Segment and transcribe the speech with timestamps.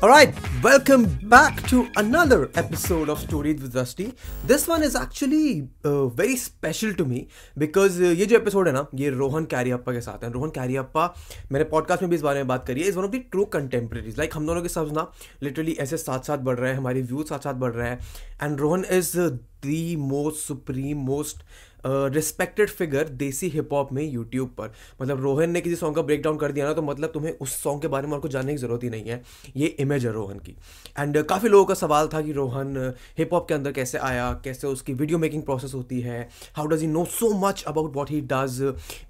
[0.00, 4.12] Alright, welcome back to another episode of Stories with Rusty.
[4.46, 7.26] This one is actually uh, very special to me
[7.62, 11.06] because uh, ये जो episode है ना ये रोहन कैरियप्पा के साथ है। रोहन कैरियप्पा
[11.52, 13.44] मैंने पॉडकास्ट में भी इस बारे में बात करी है। Is one of the true
[13.58, 15.10] contemporaries like हम दोनों के साथ ना
[15.42, 17.98] लिटरली ऐसे साथ साथ बढ़ रहे हैं हमारे व्यूज़ साथ साथ बढ़ रहे हैं।
[18.42, 19.18] And Rohan is
[19.66, 21.42] the most supreme most
[21.86, 24.72] respected figure desi hip hop में यूट्यूब पर।
[25.02, 27.56] मतलब रोहन ने किसी सॉन्ग का ब्रेक डाउन कर दिया ना तो मतलब तुम्हें उस
[27.62, 29.22] सॉन्ग के बारे में और आपको जानने की ज़रूरत ही नहीं है।
[29.56, 30.56] ये इमेज है रोहन की।
[30.98, 32.76] एंड काफ़ी लोगों का सवाल था कि रोहन
[33.18, 36.80] हिप हॉप के अंदर कैसे आया, कैसे उसकी वीडियो मेकिंग प्रोसेस होती है। How does
[36.80, 38.60] he know so much about what he does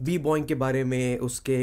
[0.03, 1.59] b boying के बारे में, उसके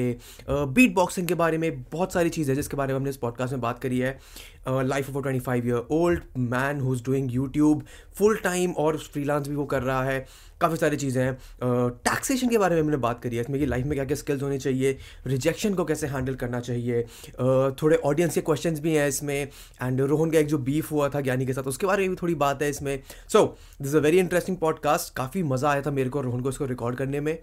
[0.49, 3.53] बीट बॉक्सिंग के बारे में बहुत सारी चीज़ है जिसके बारे में हमने इस पॉडकास्ट
[3.53, 4.19] में बात करी है।
[4.67, 7.83] Life of twenty five year old man who is doing YouTube
[8.17, 10.25] full time और फ्रीलांस भी वो कर रहा है।
[10.61, 11.33] काफ़ी सारी चीज़ें हैं।
[11.63, 14.15] टैक्सेशन uh, के बारे में हमने बात करी है। इसमें कि लाइफ में क्या क्या
[14.17, 14.97] स्किल्स होने चाहिए
[15.27, 20.01] रिजेक्शन को कैसे हैंडल करना चाहिए। uh, थोड़े ऑडियंस के क्वेश्चंस भी हैं इसमें। एंड
[20.01, 22.35] रोहन का एक जो बीफ हुआ था ज्ञानी के साथ उसके बारे में भी थोड़ी
[22.35, 22.99] बात है इसमें।
[23.33, 23.45] So
[23.81, 26.97] this a very interesting podcast काफ़ी मज़ा आया था मेरे को रोहन को इसको रिकॉर्ड
[26.97, 27.37] करने में।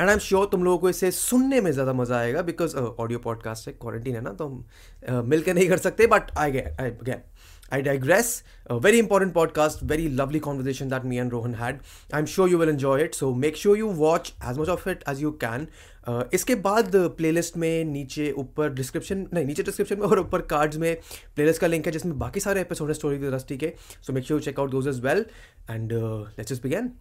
[0.00, 3.18] एंड आई एम श्योर तुम लोगों को इसे सुनने में ज़्यादा मज़ा आएगा बिकॉज़ ऑडियो
[3.18, 4.64] पॉडकास्ट है क्वारंटीन है ना तो हम
[5.08, 7.22] uh, मिल के नहीं कर सकते but I get I gain
[7.72, 7.98] I.
[8.66, 11.80] A very important podcast, very lovely conversation that me and Rohan had.
[12.12, 13.14] I'm sure you will enjoy it.
[13.14, 15.66] So make sure you watch as much of it as you can.
[16.06, 20.76] Uh, इसके बाद playlist में नीचे ऊपर description नहीं नीचे description में और ऊपर कार्ड्स
[20.76, 20.94] में
[21.36, 23.72] प्लेलिस्ट का लिंक है जिसमें बाकी सारे एपिसोड है स्टोरी विद रस्टी के
[24.06, 25.24] so make sure check out those as well
[25.70, 26.92] and let's begin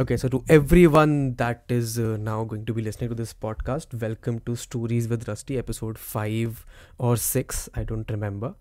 [0.00, 4.00] Okay, so to everyone that is uh, now going to be listening to this podcast,
[4.00, 6.66] welcome to Stories with Rusty, episode 5
[6.98, 8.54] or 6, I don't remember.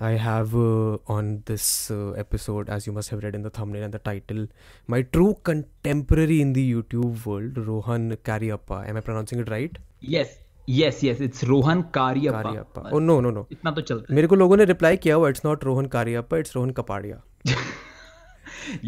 [0.00, 3.82] I have uh, on this uh, episode, as you must have read in the thumbnail
[3.82, 4.46] and the title,
[4.86, 8.88] my true contemporary in the YouTube world, Rohan Cariappa.
[8.88, 9.76] Am I pronouncing it right?
[10.00, 10.38] Yes.
[10.68, 14.28] yes yes it's rohan karyappa Kariappa oh no no no इतना तो चलता है मेरे
[14.28, 17.20] को लोगों ने reply किया हुआ it's not Rohan Cariappa it's Rohan Kapadia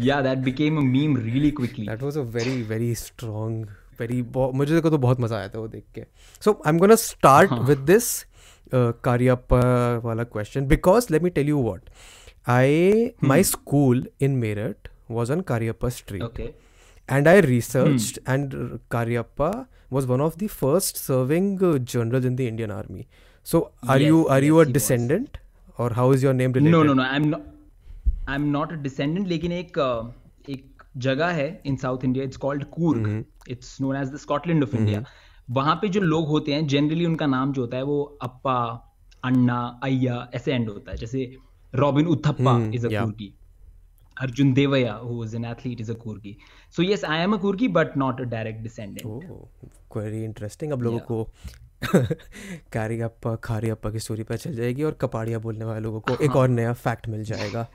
[0.07, 3.57] yeah that became a meme really quickly that was a very very strong
[4.01, 4.21] very
[4.59, 6.05] मुझे को तो बहुत मजा आया था वो देख के
[6.45, 8.13] so I am gonna start with this
[8.73, 9.61] Cariappa
[10.05, 11.89] वाला question because let me tell you what
[12.49, 16.21] I my school in Meerut was on Cariappa Street.
[16.23, 16.53] Okay.
[17.07, 18.31] And I researched, hmm.
[18.31, 23.07] and Cariappa was one of the first serving uh, generals in the Indian Army.
[23.43, 25.73] So, are yes, you are yes, you a descendant, was.
[25.77, 26.71] or how is your name related?
[26.71, 27.03] No, no, no.
[27.03, 27.41] I'm not.
[28.28, 29.78] I am not a descendant लेकिन एक
[30.50, 34.76] एक जगह है in South India it's called Coorg it's known as the Scotland of
[34.76, 35.04] India
[35.50, 38.56] वहाँ पे जो लोग होते हैं जनरली उनका नाम जो होता है वो अप्पा
[39.24, 40.96] अन्ना अय्या ऐसे एंड होता है.
[40.96, 41.36] जैसे
[41.74, 43.34] Robin Uthappa is a Coorgi
[44.20, 46.36] Arjun Devaiah who was an athlete is a Coorgi
[46.76, 49.06] so yes I am a Coorgi but not a direct descendant
[49.96, 51.24] very interesting अब लोगों को
[52.72, 56.14] कारी अप्पा खारी अप्पा की स्टोरी पर चल जाएगी और कपाड़िया बोलने वाले लोगों को
[56.14, 57.66] एक हाँ। और नया फैक्ट मिल जाएगा।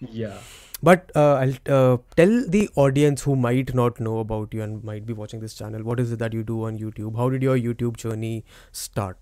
[0.00, 0.38] Yeah
[0.82, 5.06] but uh, i'll uh, tell the audience who might not know about you and might
[5.06, 7.58] be watching this channel what is it that you do on youtube how did your
[7.58, 9.18] youtube journey start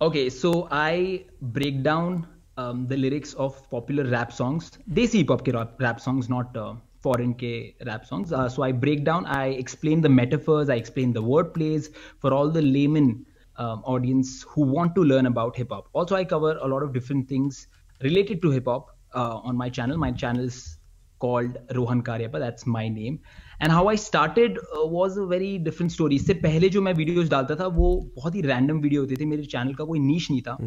[0.00, 5.78] okay so i break down um, the lyrics of popular rap songs desi hip hop
[5.80, 8.32] rap, songs not uh, foreign K rap songs.
[8.32, 11.90] Uh, so I break down, I explain the metaphors, I explain the word plays
[12.20, 15.88] for all the layman um, audience who want to learn about hip hop.
[15.92, 17.66] Also, I cover a lot of different things
[18.02, 19.97] related to hip hop uh, on my channel.
[19.97, 20.77] My channel is
[21.19, 22.39] called Rohan Karyappa.
[22.39, 23.19] That's my name.
[23.59, 26.15] And how I started uh, was a very different story.
[26.15, 29.45] इससे पहले जो मैं videos डालता था वो बहुत ही random video होते थे मेरे
[29.55, 30.57] चैनल का कोई नीच नहीं था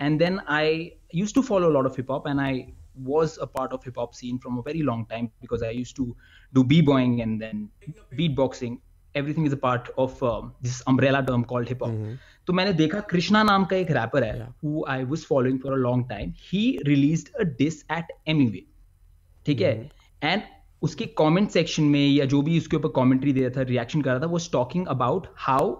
[0.00, 2.66] and then I use to follow lot of hip hop and I
[2.98, 5.96] was a part of hip hop scene from a very long time because I used
[5.96, 6.16] to
[6.52, 7.68] do b-boying and then
[8.20, 8.78] beatboxing.
[9.15, 11.91] Everything is a part of uh, this umbrella term called hip hop.
[11.91, 12.15] Mm-hmm.
[12.47, 15.75] तो मैंने देखा कृष्णा नाम का एक rapper है who I was following for a
[15.75, 18.63] long time he released a diss at Emiway
[19.45, 19.71] ठीक है
[20.23, 20.51] and hmm.
[20.83, 24.11] उसके कमेंट सेक्शन में या जो भी उसके ऊपर कमेंट्री दे रहा था रिएक्शन कर
[24.11, 25.71] रहा था वो talking about how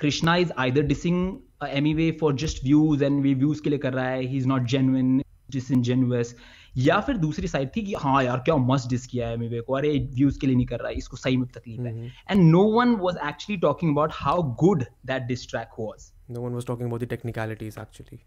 [0.00, 4.08] Krishna is either dissing Emiway for just views and we views के लिए कर रहा
[4.08, 6.34] है he is not genuine disingenuous
[6.76, 9.76] या फिर दूसरी साइड थी कि हाँ यार क्या मस्त डिस किया है मिवे को।
[9.76, 12.62] अरे व्यूज़ के लिए नहीं कर रहा है इसको सही में तकलीफ़ है। And no
[12.72, 17.02] one was actually talking about how good that diss track was no one was talking about
[17.02, 18.20] the technicalities actually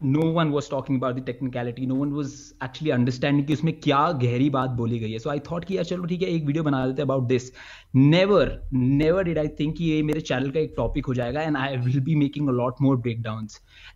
[0.00, 2.32] no one was talking about the technicality no one was
[2.64, 5.84] actually understanding की उसमें क्या गहरी बात बोली गई है। So I thought कि यार
[5.84, 7.50] चलो ठीक है एक वीडियो बना देते हैं about this
[7.96, 11.76] never never did I think ये मेरे चैनल का एक टॉपिक हो जाएगा and I
[11.76, 13.48] will be making a lot more breakdown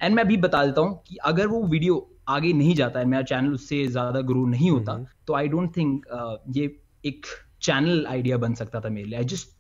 [0.03, 3.23] and मैं अभी बता देता हूँ कि अगर वो वीडियो आगे नहीं जाता है मेरा
[3.25, 5.27] चैनल उससे ज़्यादा ग्रो नहीं होता mm-hmm.
[5.27, 6.07] तो आई डोंट थिंक
[6.57, 6.65] ये
[7.05, 7.27] एक
[7.63, 9.57] चैनल आइडिया बन सकता था मेरे लिए। आई जस्ट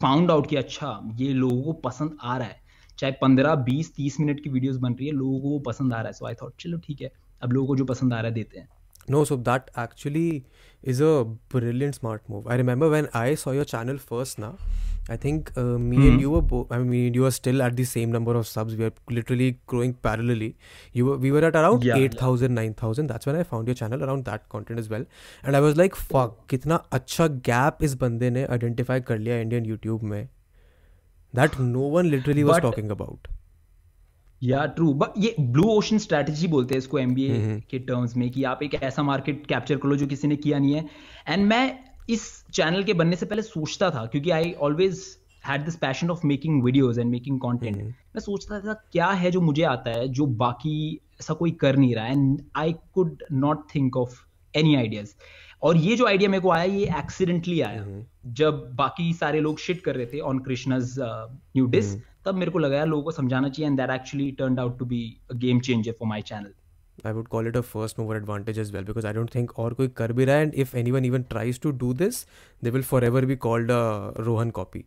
[0.00, 2.60] फाउंड आउट कि अच्छा ये लोगों को पसंद आ रहा है।
[2.98, 6.06] चाहे पंद्रह बीस तीस मिनट की वीडियोस बन रही है लोगों को पसंद आ रहा
[6.06, 7.12] है। सो आई थॉट चलो ठीक है
[7.42, 8.68] अब लोगों को जो पसंद आ रहा है देते हैं।
[9.09, 10.45] No, so that actually
[10.81, 12.47] is a brilliant smart move.
[12.47, 14.57] I remember when I saw your channel first now,
[15.07, 16.07] I think uh, me Mhm.
[16.11, 18.75] and you were both, I mean, you were still at the same number of subs.
[18.75, 20.55] We were literally growing parallelly.
[20.93, 22.05] You were, we were at around Yeah, yeah.
[22.05, 23.07] 8,000, 9,000.
[23.13, 25.05] That's when I found your channel around that content as well.
[25.43, 29.69] And I was like, fuck, कितना अच्छा gap इस बंदे ने identify कर लिया Indian
[29.73, 30.27] YouTube में.
[31.35, 33.27] That no one literally was But- talking about.
[34.42, 38.28] या true but ये ब्लू ओशन स्ट्रेटजी बोलते हैं इसको एमबीए ए के टर्म्स में
[38.30, 40.88] कि आप एक ऐसा मार्केट कैप्चर कर लो जो किसी ने किया नहीं है।
[41.28, 41.78] एंड मैं
[42.10, 42.22] इस
[42.52, 45.02] चैनल के बनने से पहले सोचता था क्योंकि I always
[45.44, 49.40] had this passion of making videos and making content मैं सोचता था क्या है जो
[49.40, 53.66] मुझे आता है जो बाकी ऐसा कोई कर नहीं रहा है। And I could not
[53.74, 54.18] think of
[54.56, 55.14] any ideas
[55.62, 57.84] और ये जो आइडिया मेरे को आया ये एक्सीडेंटली आया।
[58.40, 61.94] जब बाकी सारे लोग शिट कर रहे थे ऑन कृष्णाज न्यू डिस
[62.24, 64.84] तब मेरे को लगा यार लोगों को समझाना चाहिए and that actually turn out to
[64.84, 66.52] be a game changer for my channel
[67.08, 69.74] I would call it a first mover advantage as well because I don't think और
[69.74, 72.18] कोई कर भी रहा है and if anyone even tries to do this,
[72.64, 73.78] they will forever be called a
[74.26, 74.82] Rohan copy.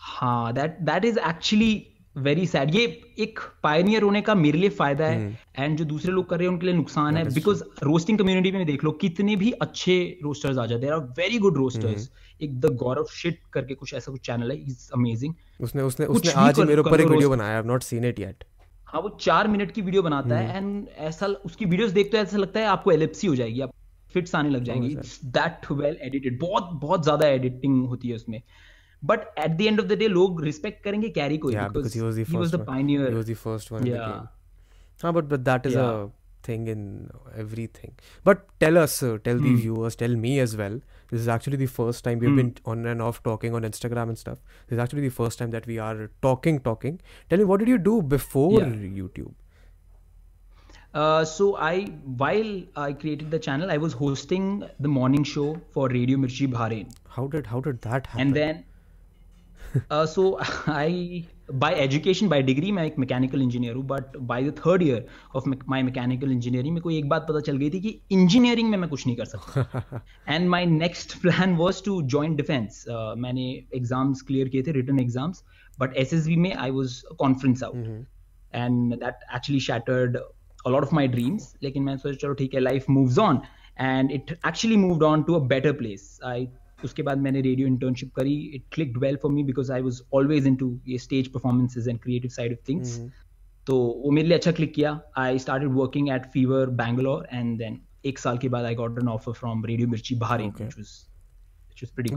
[0.00, 1.74] हाँ that that is actually
[2.16, 2.84] very sad ये
[3.18, 6.52] एक pioneer होने का मेरे लिए फ़ायदा है एंड जो दूसरे लोग कर रहे हैं
[6.52, 10.66] उनके लिए नुकसान है बिकॉज़ रोस्टिंग कम्युनिटी में देख लो कितने भी अच्छे रोस्टर्स आ
[10.66, 12.10] जाते हैं आर वेरी गुड रोस्टर्स
[12.40, 16.32] एक द गौरव शिट करके कुछ ऐसा कुछ चैनल है इज़ अमेजिंग उसने उसने उसने
[16.32, 18.44] आज मेरे ऊपर एक वीडियो बनाया I have not seen it yet
[18.86, 22.36] हाँ वो चार मिनट की वीडियो बनाता है एंड ऐसा उसकी वीडियोस देखते हो ऐसा
[22.36, 23.72] लगता है आपको एलिप्सी हो जाएगी आप
[24.14, 24.96] फिट्स आने लग जाएँगी.
[25.24, 28.42] दैट वेल एडिटेड बहुत बहुत ज़्यादा एडिटिंग होती है उसमें.
[29.02, 31.50] But at the end of the day, log respect karenge carry ko.
[31.50, 32.32] Yeah, because, because he was the first.
[32.32, 33.04] He was the pioneer.
[33.04, 33.12] One.
[33.12, 33.86] He was the first one.
[33.86, 34.22] Yeah.
[35.02, 35.90] Ah, but but that is yeah.
[35.90, 36.08] a
[36.42, 37.94] thing in everything.
[38.24, 39.42] But tell us, uh, tell mm.
[39.42, 39.56] the hmm.
[39.56, 40.80] viewers, tell me as well.
[41.10, 42.36] This is actually the first time we've mm.
[42.36, 44.38] been on and off talking on Instagram and stuff.
[44.68, 47.00] This is actually the first time that we are talking, talking.
[47.28, 48.66] Tell me, what did you do before yeah.
[48.66, 49.32] YouTube?
[50.92, 51.84] Uh, so I,
[52.24, 56.92] while I created the channel, I was hosting the morning show for Radio Mirchi Bahrain.
[57.08, 58.20] How did how did that happen?
[58.20, 58.64] And then
[59.90, 64.54] uh, so I, by education, by degree, मैं एक mechanical engineer हूँ but by the
[64.58, 68.00] third year of my mechanical engineering में कोई एक बात पता चल गई थी कि
[68.10, 72.84] इंजीनियरिंग में मैं कुछ नहीं कर सकता। And my next plan was to join defence
[73.16, 75.44] मैंने एग्ज़ाम्स क्लियर किए थे रिटर्न एग्ज़ाम्स
[75.80, 78.06] बट एसएसबी में I was conference out
[78.54, 80.18] and that actually shattered
[80.68, 81.42] a lot of my dreams.
[81.62, 83.40] लेकिन मैं सोचा चलो ठीक है life moves on
[83.80, 86.48] and it actually moved on to a better place I
[86.84, 90.46] उसके बाद मैंने रेडियो इंटर्नशिप करी। It click well for me because I was always
[90.56, 92.98] into ये stage performances and creative side of things
[93.66, 97.78] तो वो मेरे लिए अच्छा क्लिक किया। I started working at Fever Bangalore and then
[98.06, 100.52] एक साल के बाद I got an offer from Radio Mirchi Bahrain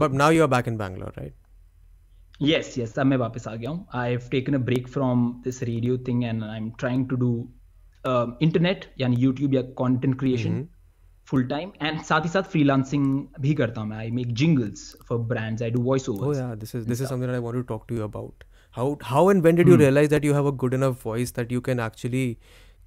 [0.00, 1.34] but now you are back in Bangalore, right?
[2.46, 5.62] yes yes अब मैं वापस आ गया हूँ। I have taken a break from this
[5.62, 7.30] radio thing and I am trying to do
[8.42, 10.66] internet यानी YouTube या content creation
[11.26, 13.04] full time and साथ ही साथ फ्रीलांसिंग
[13.40, 16.54] भी करता हूँ मैं। I make jingles for brands I do voice overs oh yeah
[16.54, 18.44] this is this is something I want to talk to you about
[18.76, 21.52] how how and when did you realise that you have a good enough voice that
[21.52, 22.36] you can actually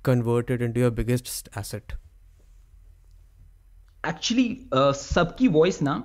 [0.06, 1.94] convert it into your biggest asset
[4.08, 6.04] actually सबकी voice ना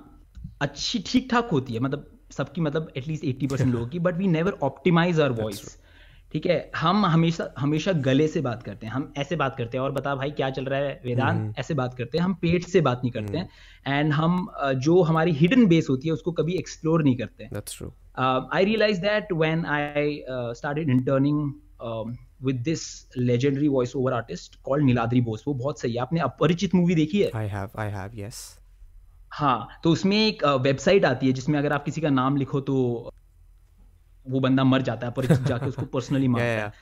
[0.61, 4.57] अच्छी ठीक ठाक होती है। मतलब सबकी मतलब एटलीस्ट 80% लोगों की but we never
[4.63, 5.82] optimise our voice
[6.33, 6.71] ठीक है?
[6.75, 10.15] हम हमेशा हमेशा गले से बात करते हैं। हम ऐसे बात करते हैं और बता
[10.15, 11.59] भाई क्या चल रहा है वेदांत?
[11.59, 13.49] ऐसे बात करते हैं। हम पेट से बात नहीं करते हैं।
[13.87, 19.03] एंड हम जो हमारी हिडन बेस होती है उसको कभी एक्सप्लोर नहीं करते। हैं realized
[19.03, 25.43] that when I uh, started interning um, with this legendary voiceover artist called Niladri Bose
[25.47, 27.31] वो बहुत सही है। आपने अपरिचित मूवी देखी है?
[27.31, 28.43] I have I have yes.
[29.31, 32.75] हाँ तो उसमें एक वेबसाइट आती है जिसमें अगर आप किसी का नाम लिखो तो
[34.27, 36.73] वो बंदा मर जाता है अपरिचित जाके उसको पर्सनली मारता है।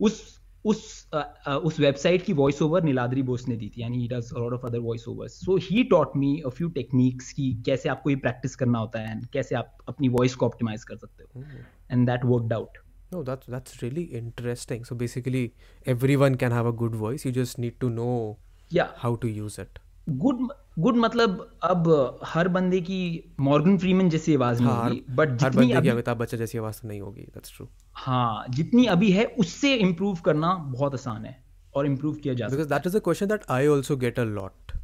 [0.00, 3.98] उस उस अ, अ, उस वेबसाइट की वॉइस ओवर नीलाद्री बोस ने दी थी यानी
[3.98, 7.62] he does lot of other voice overs so he taught me a few techniques की
[7.66, 10.96] कैसे आपको ये प्रैक्टिस करना होता है एंड कैसे आप अपनी वॉइस को ऑप्टिमाइज कर
[10.96, 11.44] सकते हो।
[11.90, 12.68] And that worked out
[13.14, 14.84] No, that's that's really interesting.
[14.84, 15.48] So basically,
[15.88, 17.26] everyone can have a good voice.
[17.26, 18.34] You just need to know
[18.72, 19.89] या how to use it.
[20.10, 20.48] Good
[20.78, 23.00] good मतलब अब हर बंदे की
[23.40, 26.38] मॉर्गन फ्रीमैन जैसी आवाज़ नहीं हाँ, होगी बट हर जितनी बंदे की अभी अमिताभ बच्चन
[26.38, 27.26] जैसी आवाज़ तो नहीं होगी.
[27.34, 27.68] That's true.
[27.94, 32.56] हाँ जितनी अभी है उससे इम्प्रूव करना बहुत आसान है और इम्प्रूव किया जा सकता
[32.56, 34.78] Because that is a question that I also get a lot.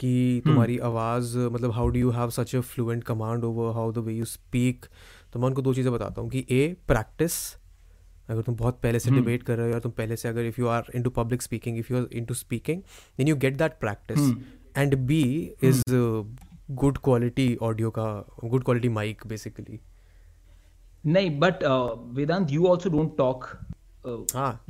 [0.00, 3.98] कि तुम्हारी आवाज़ मतलब how do you have such a fluent command over how the
[3.98, 4.86] way you speak
[5.32, 7.32] तो मैं उनको दो चीज़ें बताता हूँ कि ए प्रैक्टिस
[8.30, 10.60] अगर तुम बहुत पहले से डिबेट कर रहे हो या तुम पहले से अगर if
[10.60, 12.82] you are into public speaking if you are into speaking
[13.18, 14.30] then you get that practice
[14.78, 15.22] and be
[15.64, 15.82] is
[16.82, 18.06] good quality audio का
[18.44, 19.80] गुड क्वालिटी माइक बेसिकली
[21.06, 21.64] नहीं but
[22.16, 23.46] Vedant you also don't talk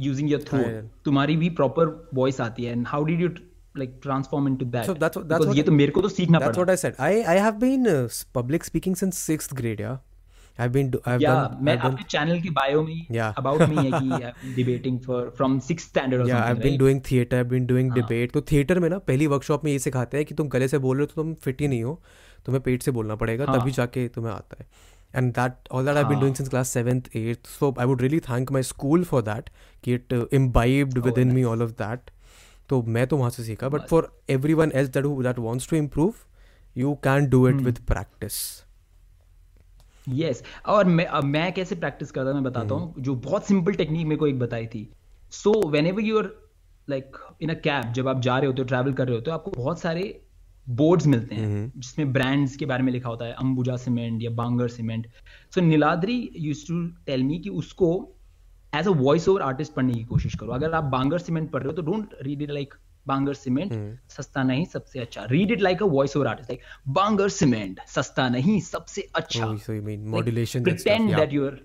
[0.01, 3.29] using your throat तुम्हारी भी proper voice आती है and how did you
[3.81, 4.87] like transform into that?
[4.87, 6.71] So that's what- that's Because what- ये तो मेरे को तो सीखना That's पड़ा। what
[6.73, 6.99] I said.
[7.05, 8.01] I I have been uh,
[8.39, 9.79] public speaking since sixth grade.
[9.85, 9.95] Yeah,
[10.63, 13.41] I've been do, I've yeah, done, I've आपके channel के bio में yeah.
[13.43, 16.79] about में है debating for from sixth standard yeah, I've been right?
[16.79, 18.33] doing theater, I've been doing हाँ। debate.
[18.33, 20.97] तो theatre में ना पहली वर्कशॉप में ये सिखाते हैं कि तुम गले से बोल
[20.97, 22.01] रहे हो तो तुम फिट ही नहीं हो
[22.47, 24.67] तुम्हें पेट से बोलना पड़ेगा तभी हाँ। जाके तुम्हें आता है।
[25.17, 28.21] And that all that I been doing since class seventh eighth so I would really
[28.21, 29.51] thank my school for that
[29.85, 32.11] कि it imbibed within me all of that
[32.69, 34.13] तो मैं तो वहाँ से सीखा but for
[34.55, 36.15] everyone as that that wants to improve
[36.77, 38.35] you can do it with practice
[40.07, 43.75] yes और मैं अब मैं कैसे प्रैक्टिस करता मैं बताता हम्म। हूँ। जो बहुत सिंपल
[43.75, 44.89] टेक्निक मेरे को एक बताई थी।
[45.33, 45.53] So
[45.87, 46.31] whenever you are
[46.89, 49.37] like in a cab जब आप जा रहे होते हो ट्रैवल कर रहे होते हो
[49.37, 50.03] आपको बहुत सारे
[50.67, 54.31] बोर्ड्स मिलते हम्म। हैं जिसमें ब्रांड्स के बारे में लिखा होता है अंबुजा सीमेंट या
[54.33, 55.07] Bangar cement
[55.55, 57.89] so Niladri use to tell me कि उसको
[58.73, 61.71] as a voice over artist पढ़ने की कोशिश करो। अगर आप बांगर सीमेंट पढ़ रहे
[61.71, 62.75] हो तो don't read it like
[63.07, 63.97] Bangar cement hmm.
[64.17, 66.61] सस्ता नहीं सबसे अच्छा read it like a voice over artist like
[66.95, 71.15] Bangar cement सस्ता नहीं सबसे अच्छा so you mean modulation and stuff, pretend.
[71.17, 71.61] That your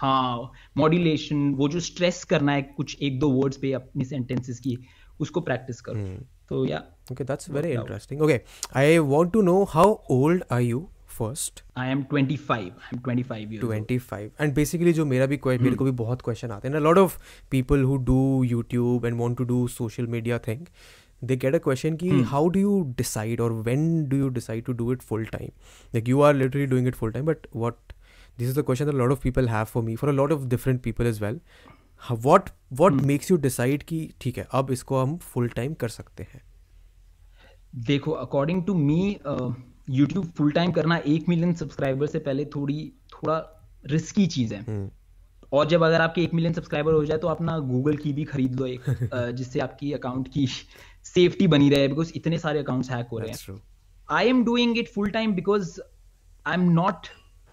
[0.00, 4.78] हाँ मॉड्यूलेशन वो जो स्ट्रेस करना है कुछ एक दो वर्ड्स पे अपनी सेंटेंसेस की
[5.20, 6.82] उसको प्रैक्टिस करो हम्म। तो या
[7.12, 7.80] Okay, that's very out.
[7.80, 8.20] interesting.
[8.22, 8.34] Okay,
[8.80, 9.84] I want to know how
[10.16, 10.60] old are
[11.20, 11.62] first?
[11.76, 13.72] I am 25 I am 25 years old.
[13.72, 17.02] 25 and basically जो मेरा भी मेरे को भी बहुत क्वेश्चन आते हैं a lot
[17.04, 17.18] of
[17.54, 18.22] people who do
[18.54, 20.66] YouTube and want to do social media thing
[21.30, 24.74] they get a question कि how do you decide or when do you decide to
[24.82, 25.50] do it full time
[25.96, 27.92] like you are literally doing it full time but what
[28.38, 30.32] this is the question that a lot of people have for me for a lot
[30.36, 31.42] of different people as well
[32.08, 32.46] How- what
[32.80, 36.42] what makes you decide कि ठीक है अब इसको हम full time कर सकते हैं
[37.86, 39.02] देखो according to me
[39.90, 43.36] YouTube full time करना एक मिलियन सब्सक्राइबर से पहले थोड़ी थोड़ा
[43.86, 44.90] रिस्की चीज़ है।
[45.52, 48.60] और जब अगर आपके एक मिलियन सब्सक्राइबर हो जाए तो अपना गूगल की भी खरीद
[48.60, 48.82] लो एक
[49.36, 50.46] जिससे आपकी अकाउंट की
[51.04, 53.60] सेफ्टी बनी रहे बिकॉज़ इतने सारे अकाउंट्स हैक हो रहे हैं।
[54.08, 55.80] I am doing it full time because
[56.46, 57.06] I am not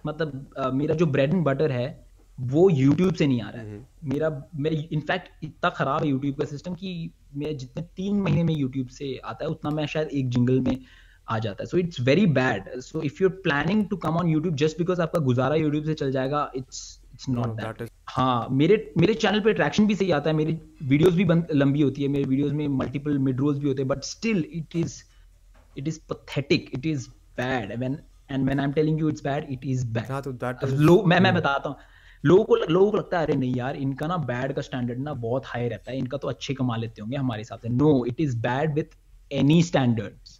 [0.06, 2.08] मतलब अ, मेरा जो ब्रेड एंड बटर है
[2.40, 6.44] वो यूट्यूब से नहीं आ रहा है। मेरा मैं इनफैक्ट इतना खराब है यूट्यूब का
[6.44, 10.28] सिस्टम कि मैं जितने तीन महीने में यूट्यूब से आता है उतना मैं शायद एक
[10.28, 10.76] जिंगल में
[11.30, 14.28] आ जाता है। So it's very bad so if you are planning to come on
[14.28, 18.92] YouTube just because आपका गुजारा यूट्यूब से चल जाएगा इट्स इट्स नॉट दैट हाँ मेरे
[18.98, 22.24] मेरे चैनल पे अट्रैक्शन भी सही आता है। मेरी वीडियोस भी लंबी होती है। मेरे
[22.24, 25.02] वीडियोस में मल्टीपल मिड रोल्स भी होते हैं। But still it is
[25.78, 26.60] it is pathetic.
[26.76, 27.00] It is
[27.38, 27.76] bad.
[27.76, 27.94] When
[28.32, 30.10] and when i'm telling you it's bad it is bad.
[30.10, 31.76] हाँ, तो अब is- मैं मैं बताता हूँ।
[32.24, 35.14] लोगों को लोगों को लगता है अरे नहीं यार इनका ना बैड का स्टैंडर्ड ना
[35.14, 38.20] बहुत हाई रहता है। इनका तो अच्छे कमा लेते होंगे हमारे हिसाब से। No it
[38.20, 38.84] is bad with
[39.32, 40.37] any standards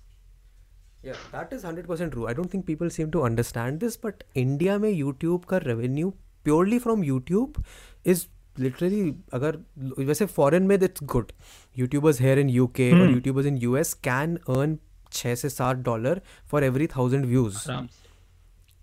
[1.04, 2.28] Yeah, that is 100% true.
[2.28, 6.12] I don't think people seem to understand this, but India में YouTube का revenue
[6.48, 7.58] purely from YouTube
[8.06, 8.22] is
[8.60, 9.58] literally अगर
[10.00, 11.34] वैसे foreign में it's good.
[11.78, 14.78] YouTubers here in UK or YouTubers in US can earn
[15.14, 16.22] छः से सात dollar
[16.52, 17.58] for every thousand views.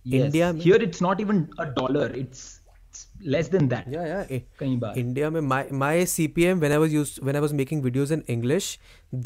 [0.07, 2.05] India में- here it's not even a dollar
[3.26, 4.24] less than that Yeah, yeah.
[4.30, 7.54] eh, कई बार India में my my CPM when I was used when I was
[7.62, 8.70] making videos in English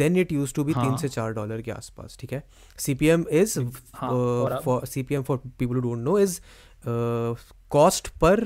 [0.01, 2.43] then it used to be तीन हाँ। से चार dollar के आसपास ठीक है
[2.85, 3.57] CPM is
[3.95, 6.39] हाँ, uh, for CPM for people who don't know is
[6.83, 7.35] uh,
[7.71, 8.37] cost per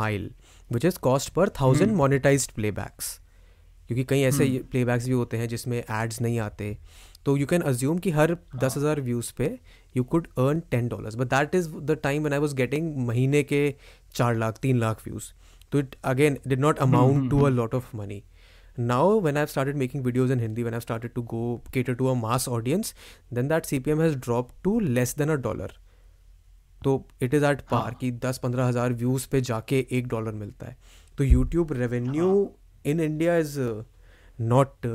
[0.00, 0.28] mile
[0.70, 3.14] which is cost per thousand hmm. monetized playbacks
[3.88, 6.76] क्योंकि कई ऐसे प्लेबैक्स भी होते हैं जिसमें एड्स नहीं आते
[7.26, 9.48] तो यू कैन अज्यूम कि हर दस हज़ार व्यूज़ पे
[9.96, 13.42] you could earn ten dollars but that is the time one I was getting महीने
[13.42, 13.62] के
[14.14, 15.32] चार लाख तीन लाख व्यूज़
[15.72, 18.22] तो it again did not amount to a lot of money
[18.78, 21.42] now now when i've started making videos in hindi when i've started to go
[21.74, 22.94] cater to a mass audience
[23.32, 25.68] then that cpm has dropped to less than a dollar.
[26.84, 30.66] तो it is at par कि दस पंद्रह हज़ार views पे जाके एक dollar मिलता
[30.66, 30.76] है.
[31.18, 32.28] तो YouTube revenue
[32.86, 33.58] in India is
[34.40, 34.86] not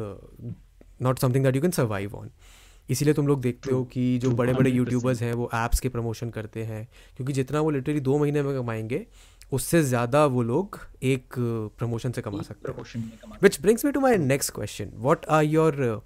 [1.01, 2.29] not something that you can survive on
[2.91, 6.29] इसीलिए तुम लोग देखते हो कि जो बड़े बड़े यूट्यूबर्स हैं वो ऐप्स के प्रमोशन
[6.29, 9.05] करते हैं। क्योंकि जितना वो लिटरली दो महीने में कमाएँगे
[9.53, 11.35] उससे ज़्यादा वो लोग एक
[11.77, 14.91] प्रमोशन से कमा सकते हैं। प्रमोशन में कमा Which brings me to my next question.
[15.07, 15.99] What are your uh,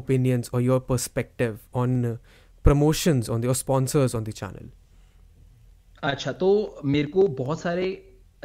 [0.00, 2.16] opinions or your perspective on uh,
[2.64, 4.70] promotions on the or sponsors on the channel?
[6.02, 7.86] अच्छा तो मेरे को बहुत सारे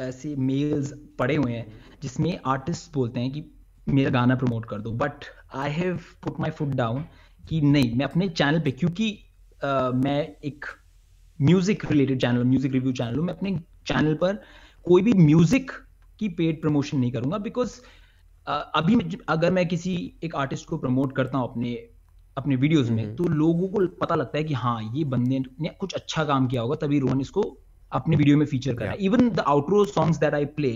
[0.00, 1.66] ऐसे मेल्स पड़े हुए हैं
[2.02, 3.44] जिसमें आर्टिस्ट बोलते हैं कि
[3.88, 7.04] मेरा गाना प्रमोट कर दो। But I have put my foot down
[7.48, 9.10] कि नहीं मैं अपने चैनल पे क्योंकि
[9.96, 10.64] मैं एक
[11.38, 14.40] music related channel music review channel हूँ मैं अपने चैनल पर
[14.86, 15.70] कोई भी म्यूज़िक
[16.20, 17.80] की पेड प्रमोशन नहीं करूँगा बिकॉज़
[18.46, 21.72] अभी अगर मैं किसी एक आर्टिस्ट को प्रमोट करता हूँ अपने
[22.36, 25.94] अपने वीडियोस में तो लोगों को पता लगता है कि हाँ ये बंदे ने कुछ
[25.94, 27.42] अच्छा काम किया होगा तभी रोहन इसको
[27.92, 30.72] अपने वीडियो में फीचर करा even the outro songs that I play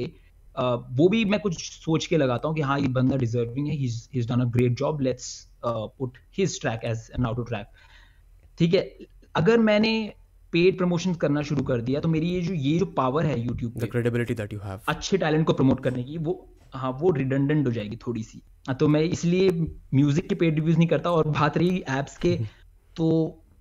[0.56, 4.22] वो भी मैं कुछ सोच के लगाता हूँ कि हाँ ये बंदा डिजर्विंग है he
[4.26, 5.30] done a great job let's
[5.64, 7.66] put his track as an outro track
[8.58, 8.88] ठीक है
[9.34, 9.92] अगर मैंने
[10.52, 13.78] पेड प्रमोशन करना शुरू कर दिया तो मेरी ये जो ये जो पावर है YouTube
[13.78, 16.34] the credibility that you have अच्छे टैलेंट को प्रमोट करने की वो
[16.74, 19.50] हाँ वो रिडंडेंट हो जाएगी थोड़ी सी हाँ, तो मैं इसलिए
[19.94, 22.36] म्यूज़िक के पेड रिव्यूज़ नहीं करता और बात रही एप्स के
[22.96, 23.08] तो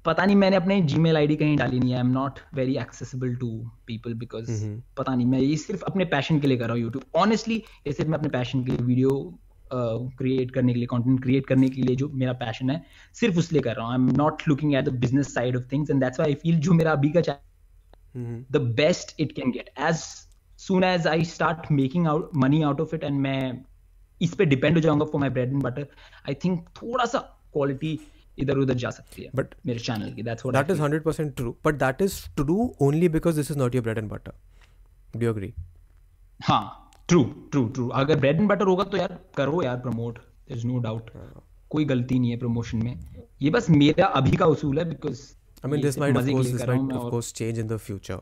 [0.05, 2.75] पता नहीं मैंने अपने जी मेल आई कहीं डाली नहीं है। I am not very
[2.77, 3.49] accessible to
[3.87, 4.51] people because
[4.97, 7.55] पता नहीं मैं ये सिर्फ़ अपने पैशन के लिए कर रहा हूँ यूट्यूब ऑनेस्टली
[7.87, 9.11] ये सिर्फ़ मैं अपने पैशन के लिए वीडियो
[9.73, 12.81] क्रिएट uh, करने के लिए कंटेंट क्रिएट करने के लिए जो मेरा पैशन है
[13.19, 15.63] सिर्फ़ उस लिए कर रहा हूँ। I am not looking at the business side of
[15.71, 17.21] things and that's I feel जो मेरा अभी का
[18.51, 19.95] the best it can get as
[20.59, 23.65] soon as I start making out money out of it and मैं
[24.21, 25.87] इस पर depend हो जाऊँगा for my bread and butter
[26.29, 27.19] I think थोड़ा सा
[27.53, 27.99] क्वालिटी
[28.39, 31.75] इधर उधर जा सकती है बट मेरे चैनल की that's that is 100% true but
[31.75, 34.33] that is true only because this is not your bread and butter
[35.17, 35.53] do you agree
[36.39, 40.57] हाँ ट्रू ट्रू ट्रू अगर ब्रेड एंड बटर होगा तो यार करो यार promote there
[40.57, 41.09] is no doubt
[41.69, 45.21] कोई गलती नहीं है प्रमोशन में। ये बस मेरा अभी का उसूल है because
[45.65, 48.19] I mean this might of course this might of course change in the future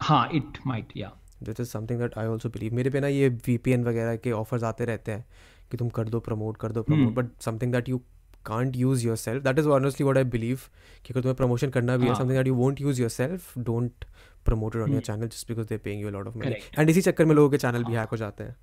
[0.00, 3.28] हाँ इट माइट या this is something that I also believe मेरे पे ना ये
[3.28, 5.24] वीपीएन वगैरह के ऑफर्स आते रहते हैं
[5.70, 8.00] कि तुम कर दो प्रमोट कर दो promote but something that you
[8.44, 9.42] can't use yourself.
[9.44, 10.68] That is honestly what i believe.
[11.04, 14.04] कि अगर तुम्हें प्रमोशन करना भी है that you won't use yourself don't
[14.48, 16.60] promote it on your channel just because they're paying you a lot of money.
[16.78, 18.56] And इसी चक्कर में लोगों के चैनल भी हैक हो जाते हैं।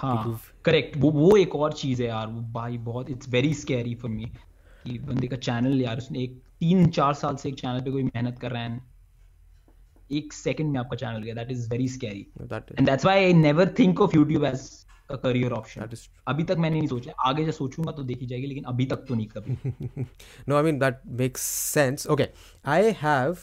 [0.00, 3.94] हाँ। करेक्ट वो वो एक और चीज़ है यार वो भाई बहुत it's very scary
[4.02, 4.24] for me
[4.84, 8.02] कि बंदे का चैनल यार उसने एक तीन चार साल से एक चैनल पे कोई
[8.02, 8.80] मेहनत कर रहा है
[10.12, 13.74] एक सेकंड में आपका चैनल गया that is very scary and that's why I never
[13.78, 14.68] think of YouTube as
[15.12, 15.96] career option.
[16.28, 19.14] अभी तक मैंने नहीं सोचा। आगे जब सोचूँगा तो देखी जाएगी लेकिन अभी तक तो
[19.14, 20.04] नहीं कभी।
[20.48, 22.26] No I mean that makes sense okay
[22.66, 23.36] I have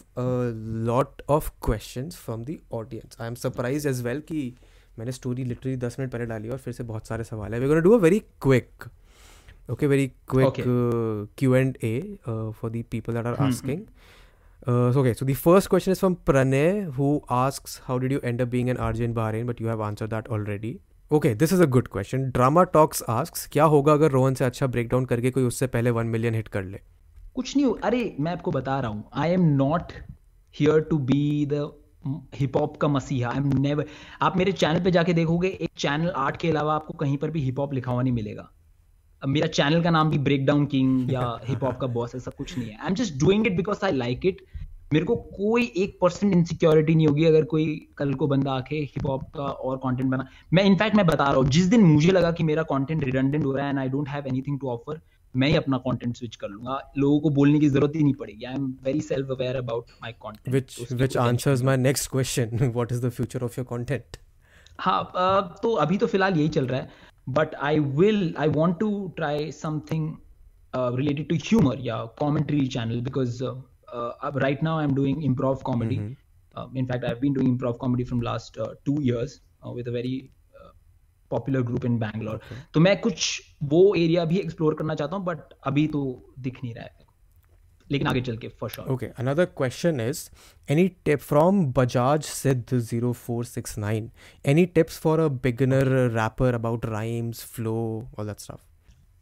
[0.87, 4.53] lot of question from the audience I am surprise as well कि
[4.99, 7.81] मैंने स्टोरी लिटरली दस मिनट पहले डाली और फिर से बहुत सारे सवाल है। We
[7.81, 8.89] do a very quick
[9.71, 10.53] okay very quick
[11.37, 13.81] Q and A for the people that are asking
[14.97, 18.47] okay so the first question is from Pranay who ask how did you end up
[18.47, 20.77] being an RJ in Bahrain but you have answer that already
[21.11, 22.31] Okay, this is a good question.
[22.31, 25.89] Drama Talks asks, क्या होगा अगर रोहन से अच्छा break down करके कोई उससे पहले
[25.89, 26.79] one million hit कर ले?
[27.35, 29.91] कुछ नहीं अरे मैं आपको बता रहा हूँ। I am not
[30.55, 31.71] here to be the
[32.35, 33.85] hip hop का मसीहा। आई एम नेवर
[34.21, 37.41] आप मेरे चैनल पे जाके देखोगे एक चैनल आर्ट के अलावा आपको कहीं पर भी
[37.41, 38.49] हिप हॉप लिखा हुआ नहीं मिलेगा।
[39.21, 42.57] मेरा चैनल का नाम भी ब्रेक डाउन किंग या हिप हॉप का बॉस ऐसा कुछ
[42.57, 44.41] नहीं है। I am just doing it because I like it
[44.95, 47.65] मेरे को कोई एक परसेंट इनसिक्योरिटी नहीं होगी अगर कोई
[47.97, 51.35] कल को बंदा आके हिप हॉप का और कंटेंट बना। मैं इनफैक्ट मैं बता रहा
[51.35, 54.09] हूँ जिस दिन मुझे लगा कि मेरा कंटेंट रिडंडेंट हो रहा है and I don't
[54.09, 55.01] have anything to offer
[55.33, 58.45] मैं ही अपना कंटेंट स्विच कर लूँगा। लोगों को बोलने की ज़रूरत ही नहीं पड़ेगी।
[58.45, 62.91] I am very self aware about my content which which answers my next question what
[62.91, 64.17] is the future of your content
[64.79, 66.89] हाँ तो अभी तो फ़िलहाल यही चल रहा है।
[67.29, 70.13] But I will I want to try something
[70.73, 73.43] related to humour या commentary channel because
[73.87, 75.97] uh, right now i'm doing improv comedy.
[75.97, 76.13] Mm-hmm.
[76.55, 79.87] uh, in fact i've been doing improv comedy from last uh, two years uh, with
[79.87, 80.15] a very
[81.31, 82.39] popular group in Bangalore
[82.73, 86.01] तो मैं कुछ वो एरिया भी एक्सप्लोर करना चाहता हूँ बट अभी तो
[86.39, 87.03] दिख नहीं रहा है।
[87.91, 90.29] लेकिन आगे चल के for sure okay another question is
[90.71, 94.09] any tip from Bajaj Siddh 0469
[94.45, 95.87] any tips for a beginner
[96.19, 97.75] rapper about rhymes flow
[98.19, 98.74] all that stuff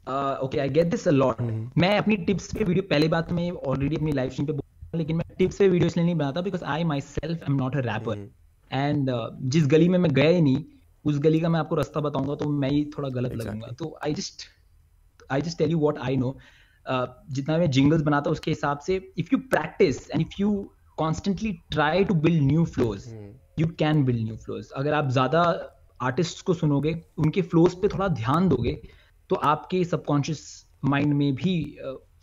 [0.07, 1.41] okay I get this a lot
[1.77, 5.25] मैं अपनी टिप्स पे वीडियो पहले बात में already अपनी live stream पे लेकिन मैं
[5.37, 8.27] टिप्स पे वीडियो इसलिए नहीं बनाता because I myself am not a rapper
[8.71, 9.11] and
[9.41, 10.63] जिस गली में मैं गया ही नहीं
[11.05, 13.47] उस गली का मैं आपको रास्ता बताऊँगा तो मैं ही थोड़ा गलत exactly.
[13.47, 14.43] लगूँगा। तो I just
[15.31, 16.37] I just tell you what I know
[17.31, 20.51] जितना मैं जिंगल्स बनाता हूँ उसके हिसाब से if you practice and if you
[20.97, 23.07] constantly try to build new flows
[23.59, 25.41] you can build new flows अगर आप ज़्यादा
[26.01, 28.81] आर्टिस्ट को सुनोगे उनके फ्लोज पे थोड़ा ध्यान दोगे
[29.29, 30.41] तो आपके सबकॉन्शियस
[30.85, 31.55] माइंड में भी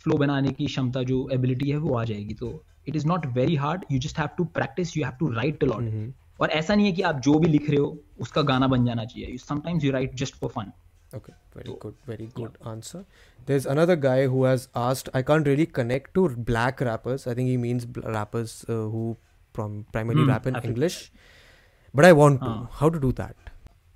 [0.03, 3.55] फ्लो बनाने की क्षमता जो एबिलिटी है वो आ जाएगी। तो it is not very
[3.55, 6.91] hard you just have to practice you have to write a lot और ऐसा नहीं है
[6.91, 10.15] कि आप जो भी लिख रहे हो उसका गाना बन जाना चाहिए। Sometimes you write
[10.21, 10.71] just for fun
[11.15, 13.05] okay very good very good answer
[13.47, 17.35] there is another guy who has asked I can't really connect to black rappers I
[17.35, 19.13] think he means rappers who
[19.55, 20.99] primary rap in English
[21.93, 23.50] but I want to how to do that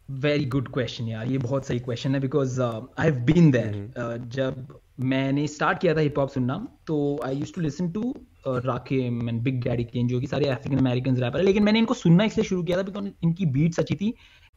[0.09, 4.67] Very good question यार ये बहुत सही question है because I have been there जब
[5.03, 8.13] मैंने start किया था hip hop सुनना तो I use to listen to
[8.47, 11.93] Rakim and Big Daddy Kane जो कि सारे अफ्रीकन अमेरिकन रैपर है लेकिन मैंने इनको
[11.93, 14.13] सुनना इसलिए शुरू किया था बिकॉज़ इनकी बीट्स अच्छी थी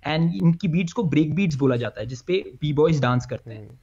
[0.06, 3.80] एंड इनकी बीट्स को ब्रेक बीट्स बोला जाता है जिसपे बी बॉयज़ डांस करते हैं।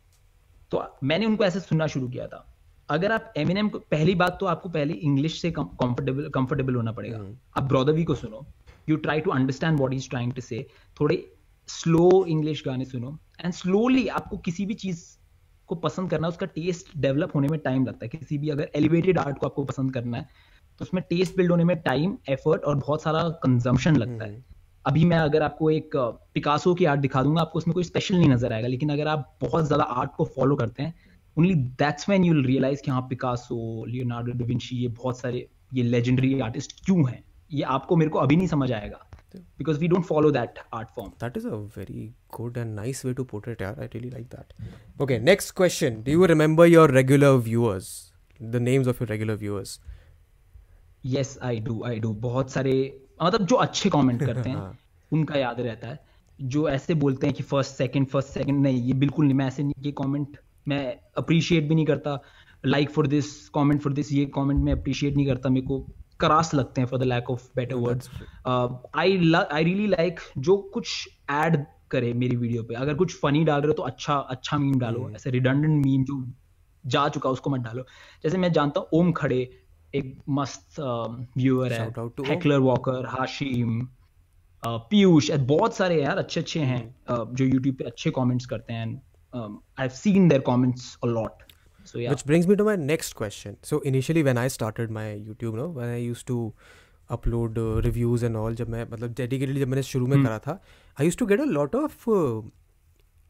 [0.72, 2.46] तो मैंने उनको ऐसे सुनना शुरू किया था।
[2.90, 7.26] अगर आप एमिनेम को पहली बात तो आपको पहले इंग्लिश से कंफर्टेबल कंफर्टेबल होना पड़ेगा।
[7.58, 8.46] आप ब्रॉदरवी को सुनो।
[8.90, 10.66] You try to understand what is trying to say
[11.00, 11.26] थोड़े
[11.70, 15.04] स्लो इंग्लिश गाने सुनो एंड स्लोली आपको किसी भी चीज़
[15.70, 19.18] को पसंद करना उसका टेस्ट डेवलप होने में टाइम लगता है। किसी भी अगर एलिवेटेड
[19.20, 20.28] आर्ट को आपको पसंद करना है
[20.80, 24.44] तो उसमें टेस्ट बिल्ड होने में टाइम एफर्ट और बहुत सारा कंजम्पशन लगता है।
[24.86, 25.96] अभी मैं अगर आपको एक
[26.34, 29.38] पिकासो की आर्ट दिखा दूँगा आपको उसमें कोई स्पेशल नहीं नज़र आएगा लेकिन अगर आप
[29.42, 30.94] बहुत ज़्यादा आर्ट को फॉलो करते हैं
[31.38, 36.40] only that's when you realize कि हाँ पिकासो लियोनार्डो डिविंची ये बहुत सारे ये लेजेंडरी
[36.40, 37.24] आर्टिस्ट क्यों हैं?
[37.52, 39.00] ये आपको मेरे को अभी नहीं समझ आएगा।
[39.36, 43.06] सकते because we don't follow that art form that is a very good and nice
[43.06, 46.92] way to portrait यार I really like that okay next question do you remember your
[46.92, 47.92] regular viewers
[48.40, 49.80] the names of your regular viewers
[51.06, 52.74] yes I do I do बहुत सारे
[53.24, 54.78] मतलब जो अच्छे comment करते हैं
[55.14, 56.00] उनका याद रहता है।
[56.40, 59.64] जो ऐसे बोलते हैं कि फ़र्स्ट सेकंड फ़र्स्ट सेकंड नहीं ये बिल्कुल नहीं मैं ऐसे
[59.64, 62.20] नहीं ये कमेंट मैं अप्रिशिएट भी नहीं करता।
[62.66, 65.80] Like for this comment for this ये कमेंट मैं अप्रिशिएट नहीं करता मेरे को।
[66.20, 68.10] करास लगते हैं for the lack of better words
[68.48, 73.62] I I really like जो कुछ ऐड करे मेरी वीडियो पे। अगर कुछ फनी डाल
[73.62, 75.16] रहे हो तो अच्छा अच्छा मीम डालो। Hmm.
[75.16, 76.24] ऐसे रिडंडेंट मीम जो
[76.84, 77.84] जा चुका उसको मत डालो।
[78.24, 79.38] जैसे मैं जानता हूँ ओम खड़े
[79.96, 80.80] एक मस्त
[81.38, 81.88] व्यूअर है।
[82.28, 83.88] हेकलर वॉकर हाशिम
[84.64, 88.88] पीयूष बहुत सारे यार अच्छे अच्छे हैं uh, जो यूट्यूब पे अच्छे कमेंट्स करते हैं।
[89.34, 91.44] I have seen their comments a lot
[91.86, 92.10] so yeah.
[92.10, 93.58] Which brings me to my next question.
[93.64, 96.40] So initially when i started my youtube no when i used to
[97.10, 100.60] upload reviews and all जब मैं मतलब dedicatedly जब मैंने शुरू में हम्म। करा था
[100.98, 102.10] I use to get a lot of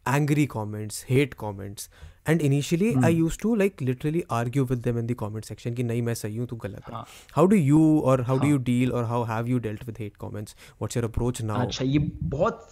[0.05, 1.89] angry comments hate comments
[2.29, 5.83] and initially I use to like literally argue with them in the comment section कि
[5.83, 7.03] नहीं मैं सही हूँ तू गलत है।
[7.35, 10.17] हाउ डू यू और हाउ डू यू डील और how have you dealt with hate
[10.17, 12.67] comments what's your approach now अच्छा ये बहुत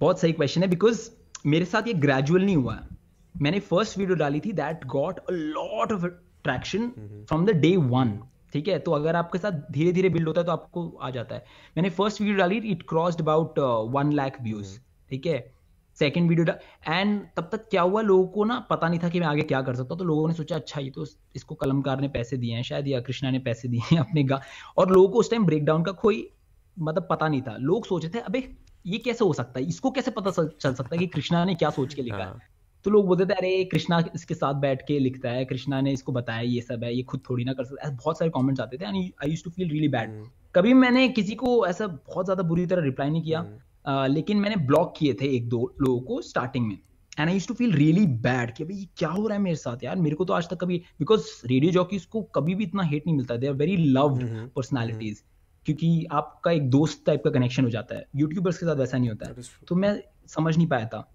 [0.00, 1.08] बहुत सही क्वेश्चन है बिकॉज़
[1.46, 2.99] मेरे साथ ये ग्रेजुअल नहीं हुआ। है
[3.34, 6.06] मैंने फ़र्स्ट वीडियो डाली थी that got a lot of
[6.44, 6.88] traction
[7.28, 8.18] from the day one
[8.52, 8.78] ठीक है?
[8.78, 11.44] तो अगर आपके साथ धीरे धीरे बिल्ड होता है तो आपको आ जाता है।
[11.76, 13.58] मैंने फ़र्स्ट वीडियो डाली it crossed about
[13.92, 14.78] one lakh views
[15.10, 15.52] ठीक है?
[15.98, 16.54] सेकेंड वीडियो
[16.88, 18.02] एंड तब तक क्या हुआ?
[18.02, 20.34] लोगों को ना पता नहीं था कि मैं आगे क्या कर सकता तो लोगों ने
[20.34, 23.68] सोचा अच्छा ये तो इसको कलमकार ने पैसे दिए हैं शायद या कृष्णा ने पैसे
[23.68, 24.40] दिए हैं अपने गा
[24.78, 26.28] और लोगों को उस टाइम ब्रेक डाउन का कोई
[26.76, 28.48] मतलब पता नहीं था। लोग सोचे थे अबे
[28.86, 29.66] ये कैसे हो सकता है?
[29.66, 32.24] इसको कैसे पता चल सकता है कि कृष्णा ने क्या सोच के लिखा है?
[32.24, 32.40] हाँ।
[32.84, 36.12] तो लोग बोलते थे अरे कृष्णा इसके साथ बैठ के लिखता है कृष्णा ने इसको
[36.12, 38.78] बताया ये सब है ये खुद थोड़ी ना कर सकता है। बहुत सारे कमेंट्स आते
[38.78, 40.22] थे and I use to feel really bad
[40.54, 43.44] कभी मैंने किसी को ऐसा बहुत ज़्यादा बुरी तरह रिप्लाई नहीं किया
[43.84, 46.78] uh, लेकिन मैंने ब्लॉक किए थे एक दो लोगों को स्टार्टिंग में।
[47.18, 49.84] And I use to feel really bad कि भाई क्या हो रहा है मेरे साथ
[49.84, 49.96] यार?
[49.96, 53.16] मेरे को तो आज तक कभी बिकॉज़ रेडियो जॉकीज को कभी भी इतना हेट नहीं
[53.16, 54.24] मिलता। They are very loved
[54.56, 55.22] personalities
[55.66, 59.08] क्योंकि आपका एक दोस्त टाइप का कनेक्शन हो जाता है। यूट्यूबर्स के साथ वैसा नहीं
[59.08, 61.08] होता है। तो मैं समझ नहीं पाया था।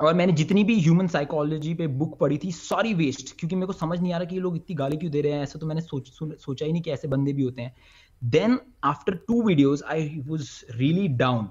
[0.00, 3.72] और मैंने जितनी भी ह्यूमन साइकोलॉजी पे बुक पढ़ी थी सारी वेस्ट क्योंकि मेरे को
[3.72, 5.66] समझ नहीं आ रहा कि ये लोग इतनी गाली क्यों दे रहे हैं ऐसा तो
[5.66, 7.74] मैंने सोच सोचा ही नहीं कि ऐसे बंदे भी होते हैं।
[8.22, 11.48] Then after two videos I was really down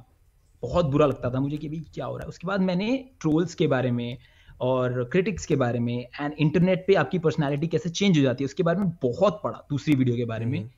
[0.63, 3.55] बहुत बुरा लगता था मुझे कि भाई क्या हो रहा है। उसके बाद मैंने ट्रोल्स
[3.55, 4.17] के बारे में
[4.61, 8.45] और क्रिटिक्स के बारे में एंड इंटरनेट पे आपकी पर्सनैलिटी कैसे चेंज हो जाती है
[8.45, 10.69] उसके बारे में बहुत पढ़ा दूसरी वीडियो के बारे में। एंड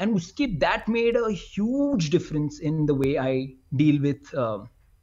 [0.00, 4.34] हम्म। उसके that made a huge difference in the way I deal with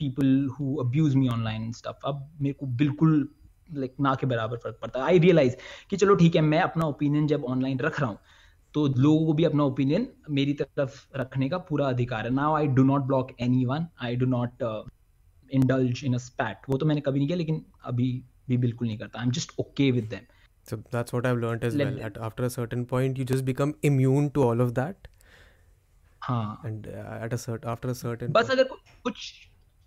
[0.01, 3.15] people who abuse me online stuff अब मेरे को बिल्कुल
[3.73, 5.55] लाइक ना के बराबर फ़र्क पड़ता है आई रियलाइज़
[5.89, 8.17] कि चलो ठीक है मैं अपना ओपिनियन जब ऑनलाइन रख रहा हूँ
[8.75, 10.07] तो लोगों को भी अपना ओपिनियन
[10.39, 14.15] मेरी तरफ़ रखने का पूरा अधिकार है now I do not block any one I
[14.15, 14.63] do not
[15.49, 18.11] indulge in a spat वो तो मैंने कभी नहीं किया लेकिन अभी
[18.49, 20.29] भी बिल्कुल नहीं करता I am just okay with them
[20.65, 22.03] So that's what I've learned as Let well.
[22.07, 25.07] At, after a certain point, you just become immune to all of that.
[26.21, 26.61] हाँ.
[26.63, 28.31] And uh, at a certain after a certain.
[28.31, 28.63] बस अगर
[29.03, 29.31] कुछ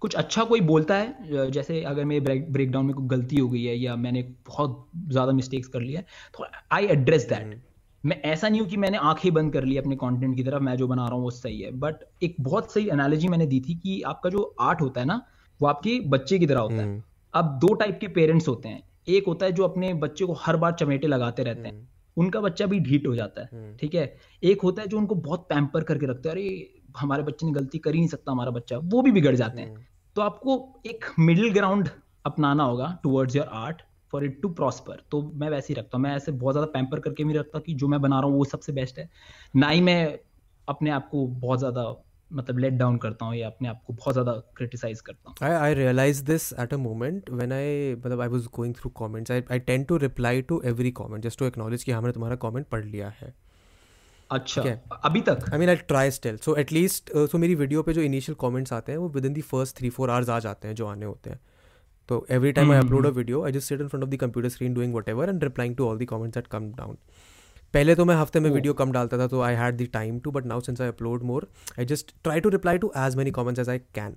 [0.05, 3.49] कुछ अच्छा कोई बोलता है जैसे अगर मेरे ब्रेक ब्रेक डाउन में कोई गलती हो
[3.49, 7.63] गई है या मैंने बहुत ज़्यादा मिस्टेक्स कर लिया है तो आई एड्रेस दैट
[8.05, 10.77] मैं ऐसा नहीं हूँ कि मैंने आँखें बंद कर ली अपने कंटेंट की तरफ़ मैं
[10.77, 13.75] जो बना रहा हूँ वो सही है। बट एक बहुत सही एनालॉजी मैंने दी थी
[13.75, 15.21] कि आपका जो आर्ट होता है ना
[15.61, 17.03] वो आपके बच्चे की तरह होता है। हम्म।
[17.35, 20.57] अब दो टाइप के पेरेंट्स होते हैं। एक होता है जो अपने बच्चे को हर
[20.57, 21.87] बार चमेटे लगाते रहते हैं। हम्म।
[22.17, 24.17] उनका बच्चा भी ढीट हो जाता है हम्म। ठीक है?
[24.43, 27.79] एक होता है जो उनको बहुत पैम्पर करके रखते हैं अरे हमारे बच्चे ने गलती
[27.79, 31.53] कर ही नहीं सकता हमारा बच्चा। वो भी बिगड़ जाते हैं। तो आपको एक मिडिल
[31.53, 31.89] ग्राउंड
[32.27, 36.03] अपनाना होगा towards your art for it to prosper तो मैं वैसे ही रखता हूँ।
[36.03, 38.39] मैं ऐसे बहुत ज़्यादा पैम्पर करके भी रखता हूँ कि जो मैं बना रहा हूँ
[38.39, 39.09] वो सबसे बेस्ट है।
[39.57, 40.19] ना ही मैं
[40.69, 41.95] अपने आप को बहुत ज़्यादा
[42.31, 45.57] मतलब लेट डाउन करता हूँ या अपने आप को बहुत ज़्यादा क्रिटिसाइज करता हूँ। I
[45.57, 49.43] I realise this at a moment when I मतलब I was going through comments I
[49.53, 52.85] I tend to reply to every comment just to acknowledge कि हमने तुम्हारा कमेंट पढ़
[52.85, 53.35] लिया है।
[54.31, 54.63] अच्छा।
[55.05, 55.39] अभी तक?
[55.53, 58.93] I mean I try still so at least so मेरी वीडियो पे जो इनिशियल कमेंट्स आते
[58.93, 61.41] हैं within the first three four hours आ जाते हैं जो आने होते हैं।
[62.09, 64.75] तो every time I upload a video I just in front of the computer screen
[64.75, 66.97] doing whatever and replying to all the come down
[67.75, 68.55] पहले तो मैं हफ़्ते में oh.
[68.55, 71.23] वीडियो कम डालता था तो I had the time to but now since I upload
[71.23, 71.47] more
[71.79, 74.17] I just try to reply to as many comments as I can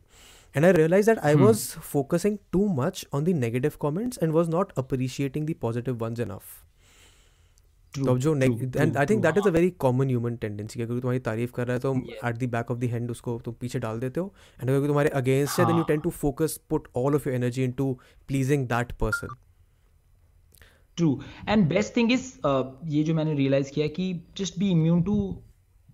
[0.55, 4.49] and I realise that I was focusing too much on the negative comments and was
[4.49, 6.41] not appreciating the positive ones enough
[7.93, 9.51] तो अब जो true, and true, I think true, that is a.
[9.51, 12.27] Very common human tendency अगर तुम्हारी तारीफ़ कर रहा है तो Yeah.
[12.29, 15.09] At the back of the hand उसको तुम पीछे डाल देते हो एंड अगर तुम्हारे
[15.15, 15.83] अगेंस्ट है then you.
[15.83, 17.91] Tend to focus put all of your energy into
[18.27, 19.35] pleasing that person
[20.97, 21.19] true
[21.49, 22.31] and best thing is
[22.87, 25.17] ये जो मैंने रियलाइज़ किया कि just be immune to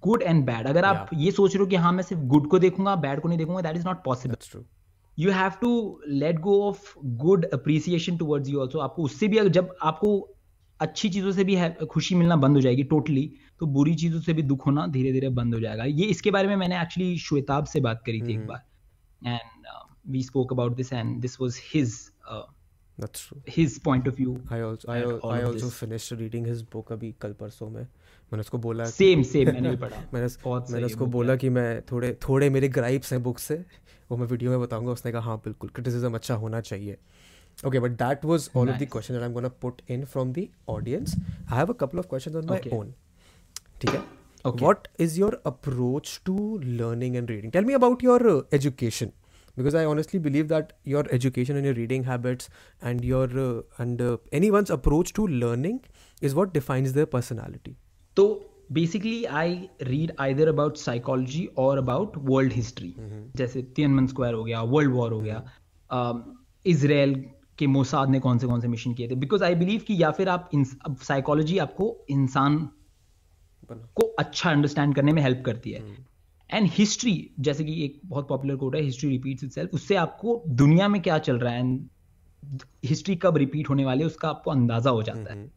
[0.03, 2.60] good and bad अगर आप ये सोच रहे हो कि हाँ मैं सिर्फ़ गुड को
[2.60, 4.63] देखूँगा बैड को नहीं देखूँगा that is not possible true
[5.17, 5.71] you have to
[6.08, 10.17] let go of good appreciation towards you also आपको उससे भी अगर जब आपको
[10.79, 14.41] अच्छी चीज़ों से भी खुशी मिलना बंद हो जाएगी टोटली तो बुरी चीज़ों से भी
[14.41, 17.79] दुख होना धीरे धीरे बंद हो जाएगा। ये इसके बारे में मैंने एक्चुअली श्वेताब से
[17.79, 18.63] बात करी थी एक बार।
[19.27, 19.67] And
[20.07, 21.93] we spoke about this and this was his
[22.99, 25.77] that's true his point of view I also I And all I of also this.
[25.77, 29.77] Finished reading his book अभी कल परसों में। मैंने उसको बोला सेम सेम मैंने भी
[29.77, 33.39] पढ़ा। मैंने बहुत मैंने उसको book बोला। कि मैं थोड़े थोड़े मेरे ग्राइप्स हैं बुक
[33.39, 33.65] से
[34.12, 36.97] वो मैं वीडियो में बताऊँगा उसने कहा हाँ बिल्कुल क्रिटिसिज्म अच्छा होना चाहिए।
[37.66, 38.90] Okay but that was all of the Nice.
[38.92, 41.14] Question that I am gonna put in from the audience
[41.50, 42.72] I have a couple of questions on my Okay.
[42.78, 42.94] Own
[43.81, 44.02] ठीक है
[44.48, 44.61] Okay.
[44.64, 46.33] what is your approach to
[46.81, 49.09] learning and reading tell me about your uh, education
[49.57, 52.52] because i honestly believe that your education and your reading habits
[52.90, 55.81] and your uh, and uh, anyone's approach to learning
[56.28, 57.74] is what defines their personality
[58.16, 58.28] तो
[58.78, 59.59] basically I
[59.90, 62.94] read either about psychology और about world history
[63.37, 65.42] जैसे तियनमन square हो गया world war हो गया
[66.74, 67.14] Israel
[67.59, 70.11] के Mossad ने कौन से कौन से मिशन किए थे। बिकॉज़ आई बिलीव कि या
[70.11, 70.49] फिर आप
[71.03, 72.57] साइकोलॉजी आपको इंसान
[73.69, 75.81] को अच्छा अंडरस्टैंड करने में हेल्प करती है।
[76.49, 80.87] एंड हिस्ट्री जैसे कि एक बहुत पॉपुलर कोट है हिस्ट्री रिपीट्स इटसेल्फ उससे आपको दुनिया
[80.87, 84.91] में क्या चल रहा है एंड हिस्ट्री कब रिपीट होने वाली है उसका आपको अंदाज़ा
[84.91, 85.51] हो जाता है।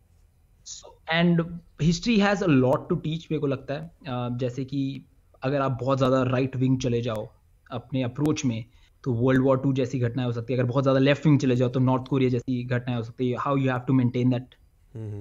[1.11, 1.43] And
[1.83, 5.05] history has a lot to teach मेरे को लगता है। uh, जैसे कि
[5.43, 7.29] अगर आप बहुत ज़्यादा राइट विंग चले जाओ
[7.71, 8.65] अपने अप्रोच में
[9.07, 11.57] तो वर्ल्ड वॉर टू जैसी घटनाएँ हो सकती है। अगर बहुत ज़्यादा लेफ़्ट विंग चले
[11.57, 14.55] जाओ तो नॉर्थ कोरिया जैसी घटनाएँ हो सकती है। How you have to maintain that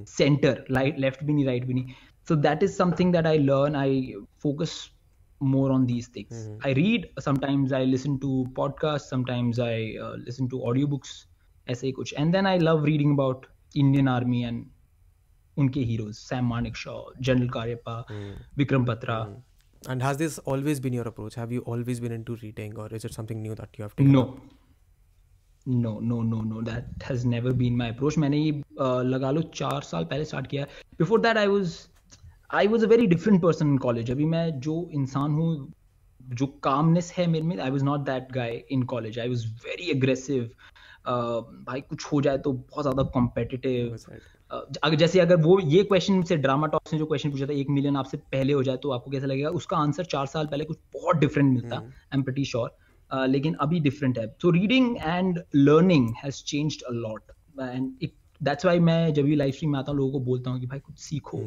[0.09, 1.93] centre light left भी नहीं राइट भी नहीं।
[2.27, 4.73] So that is something that I learn I focus
[5.41, 10.61] more on these things I read sometimes I listen to podcast sometimes I listen to
[10.69, 11.11] audio books
[11.67, 13.45] ऐसे ही कुछ। And then I love reading about
[13.75, 14.65] Indian army and
[15.57, 18.05] उनके heroes Sam Manekshaw general Cariappa
[18.57, 19.19] Vikram Batra
[19.87, 21.35] and has this always been your approach?
[21.35, 24.13] Have you always been into reading or is it something new that you have taken
[24.13, 24.21] no.
[24.27, 24.43] up?
[25.67, 28.51] No no no no that has never been my approach मैंने ये
[29.03, 30.65] लगा लो चार साल पहले start किया।
[30.99, 31.77] Before that I was
[32.53, 35.73] I was a very different person in college अभी मैं जो इंसान हूँ
[36.33, 39.89] जो कामनेस है मेरे में I was not that guy in college I was very
[39.91, 40.43] aggressive
[41.07, 43.97] भाई कुछ हो जाए तो बहुत ज़्यादा कॉम्पिटिटिव?
[44.51, 47.69] अगर जैसे अगर वो ये क्वेश्चन से ड्रामा टॉक्स ने जो क्वेश्चन पूछा था एक
[47.69, 49.49] मिलियन आपसे पहले हो जाए तो आपको कैसा लगेगा?
[49.51, 53.79] उसका आंसर चार साल पहले कुछ बहुत डिफरेंट मिलता आई एम प्रीटी श्योर लेकिन अभी
[53.79, 57.31] डिफरेंट है। So reading and learning has changed a lot
[57.61, 60.51] and it that's why मैं जब भी लाइव स्ट्रीम में आता हूँ लोगों को बोलता
[60.51, 61.37] हूँ कि भाई कुछ सीखो।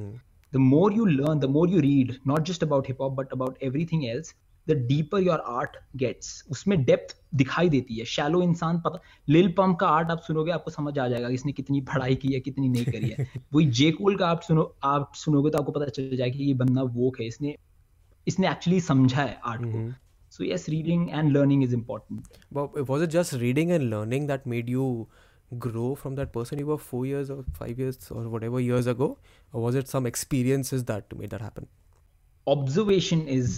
[0.52, 3.62] The more you learn the more you read not just about hip hop but about
[3.62, 4.34] everything else
[4.70, 9.78] the deeper your art gets उसमें डेप्थ दिखाई देती है। शैलो इंसान पता लिल पम्प
[9.78, 12.84] का आर्ट आप सुनोगे आपको समझ आ जाएगा इसने कितनी पढ़ाई की है कितनी नहीं
[12.84, 16.38] करी है। वही जे कोल का आप सुनो आप सुनोगे तो आपको पता चल जाएगा
[16.38, 17.56] कि ये बंदा वोक है। इसने
[18.28, 19.92] इसने एक्चुअली समझा है आर्ट को।
[20.30, 24.46] So yes reading and learning is important But was it just reading and learning that
[24.54, 25.08] made you
[25.66, 26.58] grow from that person?
[26.58, 29.08] You were four years or five years or whatever years ago?
[29.52, 31.68] Or was it some experiences that made that happen?
[32.48, 33.56] Observation is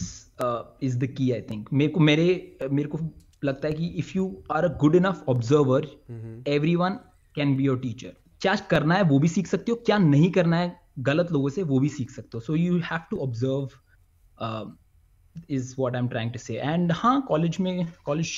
[0.85, 2.99] is the key I think मेरे को मेरे मेरे को
[3.45, 5.87] लगता है कि if you are a good enough observer
[6.77, 6.99] everyone
[7.35, 10.57] can be your teacher क्या करना है वो भी सीख सकते हो क्या नहीं करना
[10.57, 10.75] है
[11.07, 13.69] गलत लोगों से वो भी सीख सकते हो। So you have to observe
[15.51, 18.33] is what I am trying to say and हाँ कॉलेज में कॉलेज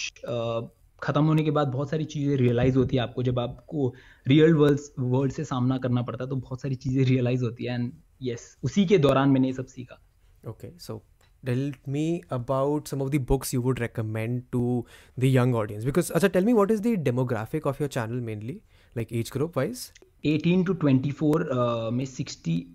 [1.02, 3.92] खत्म होने के बाद बहुत सारी चीज़ें रियलाइज़ होती है आपको। जब आपको
[4.26, 7.74] रियल वर्ल्ड वर्ल्ड से सामना करना पड़ता है तो बहुत सारी चीज़ें रियलाइज़ होती है।
[7.74, 10.01] एंड यस उसी के दौरान मैंने ये सब सीखा।
[10.45, 11.01] Okay, so
[11.45, 14.85] tell me about some of the books you would recommend to
[15.17, 15.85] the young audience.
[15.85, 18.63] Because, Acha, tell me what is the demographic of your channel mainly,
[18.95, 19.91] like age group wise?
[20.23, 22.65] 18 to 24 uh, में 60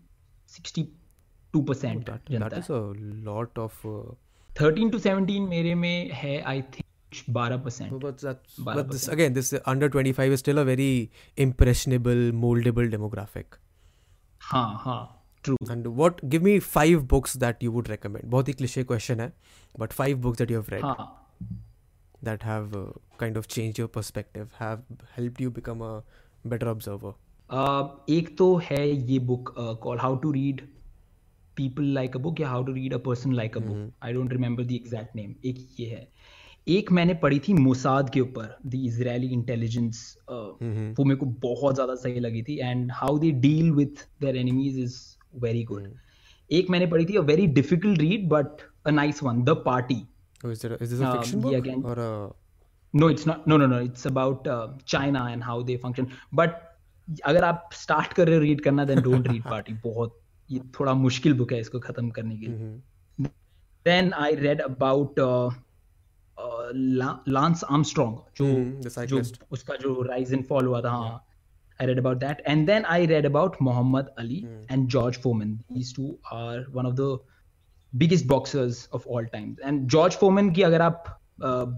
[0.48, 2.82] 62 percent That, Janata that is a
[3.30, 3.72] lot of.
[3.84, 4.14] Uh,
[4.60, 6.84] है 13 to 17 मेरे में है I think
[7.30, 10.64] 12 percent but that's, Barabar but this again, this uh, under 25 is still a
[10.64, 13.58] very impressionable, moldable demographic.
[14.40, 15.15] हाँ हाँ
[15.47, 16.21] True And what?
[16.33, 18.29] Give me five books that you would recommend.
[18.35, 19.31] बहुत ही cliche question है,
[19.83, 21.07] but five books that you have read हाँ
[22.21, 22.85] that have uh,
[23.19, 24.79] kind of changed your perspective, have
[25.17, 25.93] helped you become a
[26.45, 27.13] better observer?
[27.49, 30.63] Uh, एक तो है ये book uh, called How to Read
[31.57, 33.93] People Like a Book या How to Read a Person Like a Book.
[34.01, 35.35] I don't remember the exact name.
[35.45, 36.07] एक ये है.
[36.67, 39.99] एक मैंने पढ़ी थी मोसाद के ऊपर द इजरायली इंटेलिजेंस
[40.31, 44.79] वो मेरे को बहुत ज़्यादा सही लगी थी and how they deal with their enemies
[44.79, 44.97] is
[45.41, 45.87] very good
[46.49, 50.01] एक मैंने पढ़ी थी a very difficult read but a nice one the party
[50.45, 52.11] is, there is this a fiction book again- or a?
[52.93, 56.07] no it's not no no no it's about uh, china and how they function.
[56.39, 56.63] But
[57.25, 60.19] अगर आप start कर रहे हो read करना then don't read party बहुत
[60.49, 62.79] ये थोड़ा मुश्किल बुक है इसको खत्म करने के लिए.
[63.85, 65.19] Then I read about
[67.27, 69.21] Lance Armstrong जो Hmm, जो
[69.51, 71.26] उसका जो राइज एंड फॉल हुआ था हाँ.
[71.80, 75.54] I read about that, and then I read about Muhammad Ali and George Foreman.
[75.70, 77.08] These two are one of the
[77.92, 79.56] biggest boxers of all time.
[79.70, 81.18] And George Foreman की अगर आप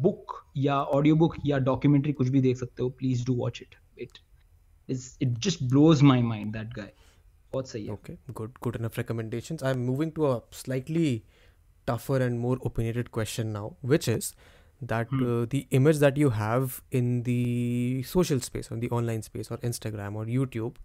[0.03, 3.75] book या audio book या documentary कुछ भी देख सकते हो please do watch it
[4.03, 4.19] it
[4.91, 6.93] is it just blows my mind that guy
[7.53, 9.63] बहुत सही है Okay, good, good enough recommendations.
[9.71, 11.09] I'm moving to a slightly
[11.91, 14.31] tougher and more opinionated question now, which is
[14.82, 15.42] That hmm.
[15.42, 19.58] uh, the image that you have in the social space, on the online space, or
[19.58, 20.76] Instagram or YouTube,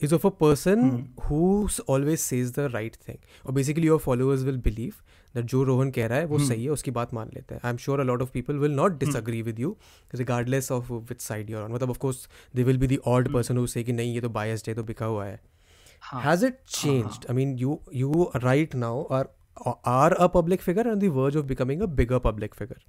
[0.00, 1.20] is of a person hmm.
[1.22, 3.18] who always says the right thing.
[3.44, 5.02] Or basically, your followers will believe
[5.34, 7.70] that जो रोहन कह रहा है वो सही है उसकी बात मान लेते हैं I
[7.70, 9.76] am sure a lot of people will not disagree with you
[10.14, 13.58] regardless of which side you're on मतलब of course they will be the odd person
[13.58, 15.40] who say कि नहीं ये तो बायस्ड है तो बिका हुआ है
[16.24, 19.24] has it changed i mean you you right now are
[19.92, 22.80] are a public figure on the verge of becoming a bigger public figure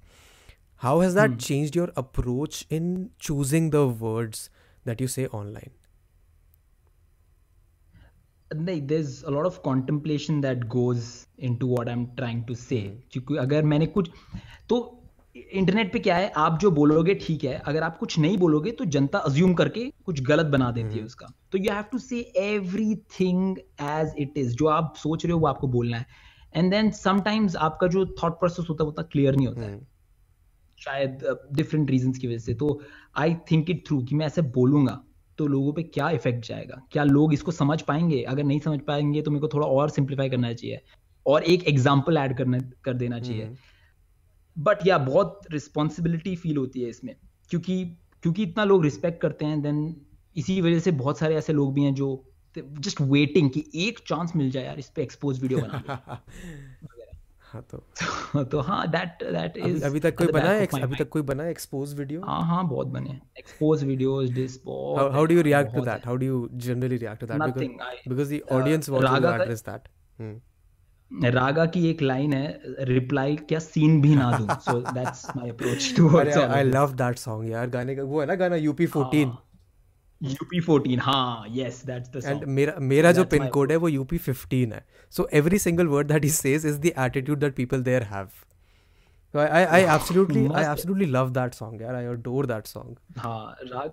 [0.82, 4.48] how has that changed your approach in choosing the words
[4.84, 5.74] that you say online?
[8.50, 11.08] नहीं there's a lot of contemplation that goes
[11.48, 12.84] into what I'm trying to say.
[13.12, 14.10] क्योंकि अगर मैंने कुछ
[14.68, 14.78] तो
[15.36, 16.30] internet पे क्या है?
[16.36, 20.22] आप जो बोलोगे ठीक है। अगर आप कुछ नहीं बोलोगे तो जनता अज्यूम करके कुछ
[20.28, 24.66] गलत बना देती है उसका। तो you have to say everything as it is जो
[24.68, 26.06] आप सोच रहे हो वो आपको बोलना है।
[26.56, 29.97] एंड देन समटाइम्स आपका जो थॉट प्रोसेस होता है वो उतना क्लियर नहीं होता है।
[30.78, 32.80] शायद डिफरेंट रीजंस की वजह से। तो
[33.16, 35.00] आई थिंक इट थ्रू कि मैं ऐसे बोलूँगा
[35.38, 36.80] तो लोगों पे क्या इफ़ेक्ट जाएगा?
[36.92, 38.22] क्या लोग इसको समझ पाएँगे?
[38.24, 40.80] अगर नहीं समझ पाएँगे तो मेरे को थोड़ा और सिंप्लीफाई करना चाहिए
[41.26, 43.50] और एक एग्ज़ाम्पल ऐड करना कर देना चाहिए।
[44.56, 47.14] बट या बहुत रिस्पॉन्सिबिलिटी फील होती है इसमें।
[47.50, 47.84] क्योंकि
[48.22, 49.94] क्योंकि इतना लोग रिस्पेक्ट करते हैं देन
[50.36, 52.08] इसी वजह से बहुत सारे ऐसे लोग भी हैं जो
[52.56, 56.22] जस्ट वेटिंग कि एक चांस मिल जाए यार इस पे एक्सपोज वीडियो बना
[57.52, 61.22] हाँ तो। तो हाँ दैट दैट इज़ अभी तक कोई बना है अभी तक कोई
[61.22, 64.30] बना एक्सपोज वीडियो हाँ हाँ बहुत बने expose videos
[66.16, 67.38] do you generally react to that?
[67.38, 69.88] Nothing, because, I- because the uh, audience wants to Raga का- address that.
[70.18, 70.36] Hmm.
[71.24, 74.46] रागा की एक लाइन है रिप्लाई क्या सीन भी ना दूँ.
[74.60, 78.34] सो दैट्स माय अप्रोच अरे आई लव दैट सॉन्ग यार। गाने का वो है ना
[78.34, 79.30] गाना यूपी 14
[80.22, 84.18] यूपी 14 हाँ यस दैट्स द एंड मेरा मेरा जो पिन कोड है वो यूपी
[84.18, 84.84] 15 है.
[85.10, 88.28] So every single word that he says is the attitude that people there have
[89.34, 92.94] I, I, I absolutely I Must- absolutely love that song यार I adore that song.
[93.18, 93.92] हाँ राग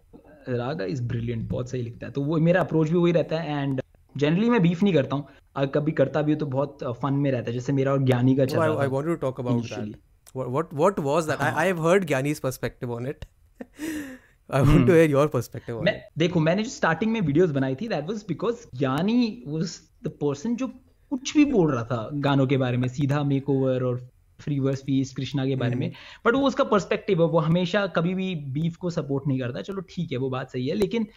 [0.50, 3.62] रागा is brilliant बहुत सही लिखता है। तो वो मेरा अप्रोच भी वही रहता है
[3.62, 3.82] एंड
[4.18, 7.32] जनरली मैं बीफ नहीं करता हूँ। अगर कभी करता भी हूँ तो बहुत फन में
[7.32, 9.92] रहता है। जैसे मेरा और ज्ञानी का चल रहा to talk about initially.
[9.92, 10.00] that
[10.34, 11.42] what, what what was that?
[11.42, 13.26] I, I have heard Gyani's perspective on it.
[14.50, 16.18] I want to hear your perspective on मैं it.
[16.18, 20.56] देखो मैंने जो स्टार्टिंग में वीडियोस बनाई थी दैट वाज बिकॉज़ ज्ञानी was the person
[20.56, 20.68] जो
[21.12, 23.98] कुछ भी बोल रहा था गानों के बारे में सीधा मेकओवर और
[24.40, 25.92] फ्री वर्स फ़ीस कृष्णा के बारे में।
[26.26, 29.82] बट वो उसका पर्सपेक्टिव है वो हमेशा कभी भी बीफ को सपोर्ट नहीं करता। चलो
[29.90, 31.08] ठीक है वो बात सही है लेकिन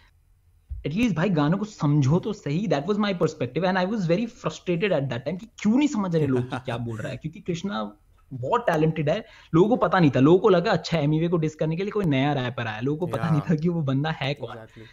[0.85, 4.25] एटलीस्ट भाई गानों को समझो तो सही। That was my perspective and I was very
[4.25, 7.17] frustrated at that time कि क्यों नहीं समझ रहे लोग कि क्या बोल रहा है?
[7.17, 7.83] क्योंकि कृष्णा
[8.33, 11.55] बहुत टैलेंटेड है। लोगों को पता नहीं था। लोगों को लगा अच्छा एमईवे को डिस
[11.55, 14.09] करने के लिए कोई नया रैपर आया। लोगों को पता नहीं था कि वो बंदा
[14.09, 14.83] है कौन। Exactly.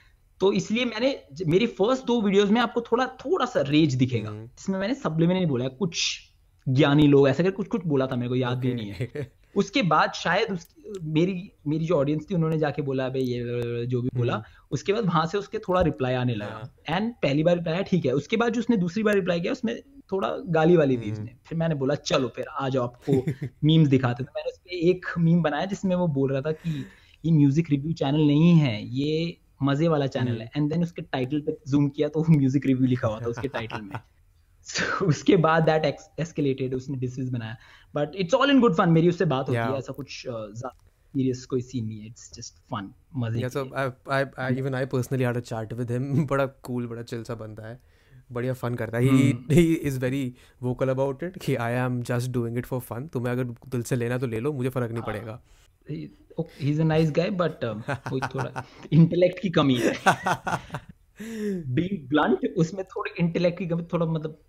[0.41, 4.47] तो इसलिए मैंने मेरी फ़र्स्ट दो वीडियोस में आपको थोड़ा थोड़ा सा रेज दिखेगा। हम्म।
[4.47, 6.21] जिसमें मैंने सबलिमिनली बोला। कुछ
[6.69, 9.83] ज्ञानी लोग ऐसा कर कुछ कुछ बोला था मेरे को याद भी नहीं है। उसके
[9.83, 10.69] बाद शायद उस
[11.03, 14.93] मेरी मेरी जो ऑडियंस थी उन्होंने जाके बोला भाई ये जो भी बोला। हम्म। उसके
[14.93, 18.37] बाद वहाँ से उसके थोड़ा रिप्लाई आने लगा। एंड पहली बार रिप्लाई ठीक है। उसके
[18.37, 19.83] बाद जो उसने दूसरी बार रिप्लाई किया उसमें
[20.13, 23.89] थोड़ा गाली वाली दी हम्म। उसने फिर मैंने बोला चलो फिर आ जाओ आपको मीम्स
[23.89, 26.85] दिखाते तो मैंने उस पे एक मीम बनाया जिसमें वो बोल रहा था कि
[27.25, 31.03] ये म्यूज़िक रिव्यू चैनल नहीं है ये मज़े वाला चैनल हम्म। है एंड देन उसके
[31.03, 33.99] टाइटल पे जूम किया तो म्यूज़िक रिव्यू लिखा हुआ था उसके टाइटल में
[34.67, 35.85] So, उसके बाद दैट
[36.21, 37.57] एस्केलेटेड उसने डिसीज बनाया
[37.95, 39.59] but it's all in good fun मेरी उससे बात होती.
[39.59, 43.85] है ऐसा कुछ सीरियस कोई सीन नहीं है इट्स जस्ट फन मज़े yeah so। I,
[44.11, 47.35] I, I even I personally had a chat with him बड़ा cool बड़ा chill सा
[47.35, 47.79] बंदा है
[48.31, 52.31] बढ़िया फन करता है। He he is very vocal about it कि I am just
[52.31, 55.03] doing it for fun तुम्हें अगर दिल से लेना तो ले लो मुझे फ़र्क नहीं
[55.03, 55.41] पड़ेगा।
[55.91, 56.11] He
[56.61, 57.65] is a nice guy but
[58.35, 59.95] थोड़ा इंटेलेक्ट की कमी है।
[61.23, 64.43] बीइंग ब्लंट उसमें थोड़ी इंटेलेक्ट की कमी थोड़ा मतलब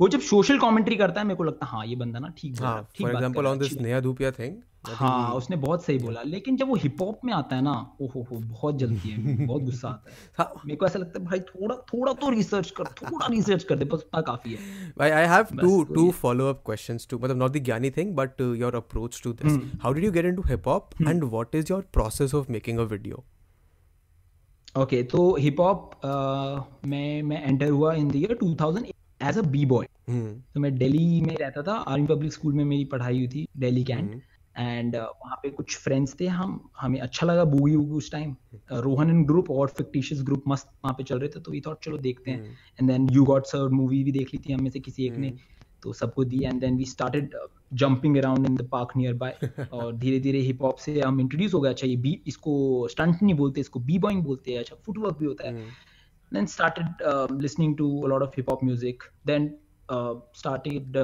[0.00, 2.52] वो जब सोशल कमेंट्री करता है मेरे को लगता है हाँ ये बंदा ना ठीक
[2.52, 4.56] बोल रहा ठीक फॉर बात एग्जांपल ऑन दिस नया धूपिया थिंग
[4.86, 8.26] हाँ उसने बहुत सही बोला लेकिन जब वो हिप हॉप में आता है ना ओहो
[8.30, 11.40] हो बहुत जल्दी है बहुत गुस्सा आता है। हाँ। मेरे को ऐसा लगता है भाई
[11.40, 15.46] थोड़ा थोड़ा तो रिसर्च कर थोड़ा रिसर्च कर दे बस उतना काफ़ी है। I have
[15.46, 19.22] two टू वही follow up questions to मतलब the Gyani thing but uh, your approach
[19.22, 19.52] to this.
[19.82, 22.84] How did you get into hip hop and what is your process of making a
[22.84, 23.24] video?
[24.74, 25.90] Okay तो hip hop
[26.86, 28.84] में मैं enter हुआ in the year 2000
[29.20, 29.86] as a B boy.
[30.54, 33.84] तो मैं दिल्ली में रहता था Army Public School में मेरी पढ़ाई हुई थी दिल्ली
[33.84, 34.14] कैंट
[34.58, 38.34] एंड वहाँ पे कुछ फ्रेंड्स थे हम हमें अच्छा लगा बूगी वूगी उस टाइम
[38.72, 41.84] रोहन एंड ग्रुप और फिक्टिशियस ग्रुप मस्त वहाँ पे चल रहे थे तो वी थॉट
[41.84, 42.40] चलो देखते हैं.
[42.80, 45.18] And then you got serve movie भी देख ली थी हम में से किसी एक
[45.18, 45.32] ने.
[45.82, 47.34] तो सबको दी and then we started
[47.82, 51.60] jumping around in the park nearby और धीरे धीरे हिप हॉप से हम इंट्रोड्यूस हो
[51.60, 52.54] गए। अच्छा ये बी इसको
[52.90, 55.66] स्टंट नहीं बोलते इसको बी बॉइंग बोलते हैं। अच्छा फुटवर्क भी होता है।
[56.32, 59.54] Then started listening to lot of hip hop music then
[60.38, 60.96] started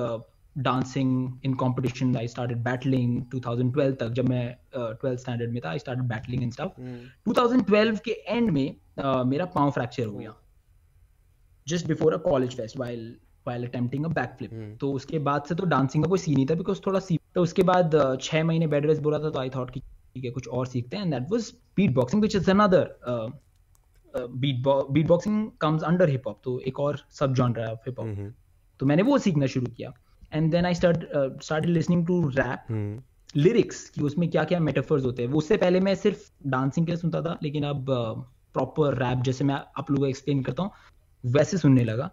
[0.57, 5.53] dancing in competition I started battling two thousand twelve तक जब मैं uh, ट्वेल्थ स्टैंडर्ड
[5.53, 6.75] में था I start battling in staff
[7.25, 10.35] two thousand twelve के end में uh, मेरा पाँव fracture हो गया।
[11.67, 13.15] Just before a college fest while
[13.49, 14.55] while attempting a backflip.
[14.81, 17.43] तो उसके बाद से तो डांसिंग का कोई सीन नहीं था बिकॉज़ थोड़ा सी तो
[17.43, 20.31] उसके बाद uh, छह महीने बेड रेस्ट बोला था तो आई थॉट कि ठीक है
[20.31, 22.97] कुछ और सीखते हैं। And that was beat boxing which is another
[24.15, 28.33] beat beat boxing comes under hip hop तो एक और सब जॉनर है हिप हॉप
[28.81, 29.93] तो मैंने वो सीखना शुरू किया।
[30.33, 31.05] And then I start
[31.43, 33.03] started listening to rap
[33.37, 37.01] lyrics कि उसमें क्या क्या मेटाफर्स होते हैं। उससे पहले मैं सिर्फ़ डांसिंग के लिए
[37.01, 37.87] सुनता था लेकिन अब
[38.55, 40.71] प्रॉपर रैप जैसे मैं आप लोगों को एक्सप्लेन करता हूँ
[41.25, 42.11] वैसे सुनने लगा।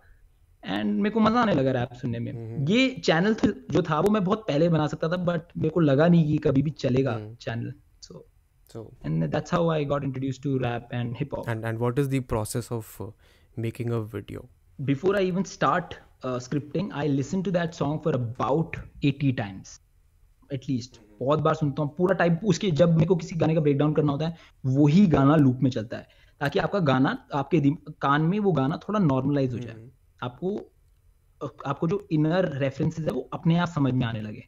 [0.66, 3.36] एंड मेरे को मज़ा आने लगा रैप सुनने में ये चैनल
[3.72, 6.38] जो था वो मैं बहुत पहले बना सकता था बट मेरे को लगा नहीं कि
[6.48, 8.26] कभी भी चलेगा channel so
[8.70, 11.48] So and that's how I got introduced to rap and hip hop.
[11.48, 13.06] and and what is the process of uh,
[13.58, 14.42] making a video?
[14.80, 19.80] Before I even start uh, scripting, I listen to that song for about 80 times.
[20.50, 21.00] At least.
[21.20, 24.12] बहुत बार सुनता हूँ पूरा type उसके जब मेरे को किसी गाने का ब्रेक करना
[24.12, 26.08] होता है वही गाना लूप में चलता है
[26.42, 27.62] ताकि आपका गाना आपके
[28.02, 29.76] कान में वो गाना थोड़ा नॉर्मलाइज हो जाए
[30.24, 30.58] आपको
[31.66, 34.44] आपको जो इनर रेफरेंसेज है, वो अपने आप समझ में आने लगे।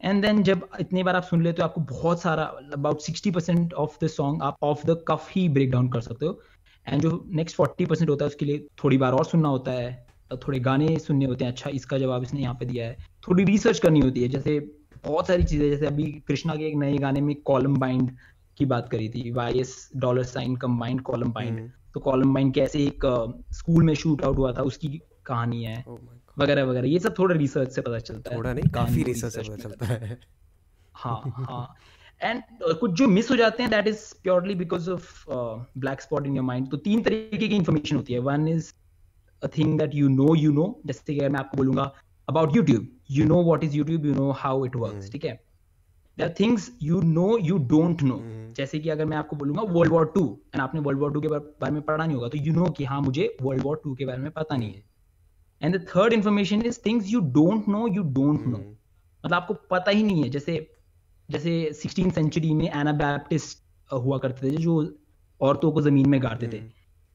[0.00, 3.74] एंड देन जब इतनी बार आप सुन लेते हो, आपको बहुत सारा about sixty percent
[3.74, 6.40] of the song आप ऑफ़ द कफ ही ब्रेक डाउन कर सकते हो।
[6.86, 10.06] एंड जो नेक्स्ट फोर्टी परसेंट होता है, उसके लिए थोड़ी बार और सुनना होता है।
[10.46, 12.96] थोड़े गाने सुनने होते हैं। अच्छा इसका जवाब इसने यहाँ पे दिया है।
[13.28, 14.58] थोड़ी रिसर्च करनी होती है। जैसे
[15.04, 18.10] बहुत सारी चीज़ें, जैसे अभी कृष्णा के एक नए गाने में कॉलम बाइंड
[18.58, 22.84] की बात करी थी। Y S dollar sign combined column bind तो कॉलम बाइंड कैसे
[22.86, 23.06] एक
[23.52, 25.98] स्कूल में शूट आउट हुआ था उसकी कहानी है Oh.
[26.38, 29.42] वगैरह वगैरह। ये सब थोड़ा रिसर्च से पता चलता है। थोड़ा नहीं काफ़ी रिसर्च से
[29.42, 30.18] पता चलता है।
[30.94, 31.74] हाँ हाँ।
[32.20, 35.24] एंड uh, कुछ जो मिस हो जाते हैं that is purely because of
[35.78, 38.72] black spot in your mind तो तीन तरीके की इन्फॉर्मेशन होती है। One is
[39.42, 41.90] a thing that you know you know जैसे कि मैं आपको बोलूँगा
[42.28, 45.40] about YouTube you know what is YouTube you know how it work ठीक है?
[46.18, 48.20] Are things you know you don't know
[48.56, 51.28] जैसे कि अगर मैं आपको बोलूँगा वर्ल्ड वॉर टू एंड आपने वर्ल्ड वॉर टू के
[51.28, 54.04] बारे में पढ़ा नहीं होगा तो यू नो कि हाँ मुझे वर्ल्ड वॉर टू के
[54.04, 54.82] बारे में पता नहीं है।
[55.62, 59.90] And the third information is things you don't know you don't know मतलब आपको पता
[59.90, 60.56] ही नहीं है जैसे
[61.28, 64.74] जैसे सिक्सटीन सेंचुरी में एना बैप्टिस्ट हुआ करते थे जो
[65.40, 66.60] औरतों को ज़मीन में गाड़ते थे।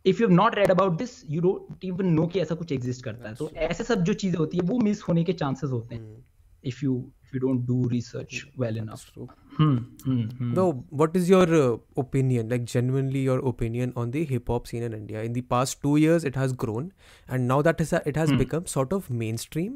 [0.05, 3.29] If you not read about this you don't even know कि ऐसा कुछ एग्जिस्ट करता
[3.29, 6.25] है। तो ऐसे सब जो चीज़ें होती है वो मिस होने के चांसेस होते हैं।
[6.63, 6.93] If you
[7.26, 9.26] If you don't do research well enough True.
[9.58, 9.76] Hmm
[10.06, 10.62] hmm hmm No,
[11.00, 11.70] what is your uh,
[12.02, 15.24] opinion, like genuinely your opinion on the hip hop scene in India?
[15.30, 16.86] In the past two years, it has grown,
[17.28, 19.74] and now that is it has become sort of mainstream.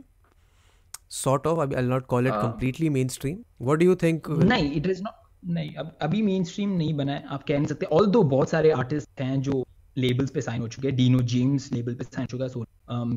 [1.16, 3.36] Sort of, I- I'll not call it completely mainstream.
[3.70, 4.30] What do you think?
[4.36, 7.58] uh, नहीं it is not नहीं अब अभी main stream नहीं बना है आप कह
[7.58, 9.64] नहीं सकते ऑल दो बहुत सारे आर्टिस्ट हैं जो
[10.04, 12.64] लेबल्स पे साइन हो चुके हैं डीनो जेम्स लेबल पे साइन हो चुका है सो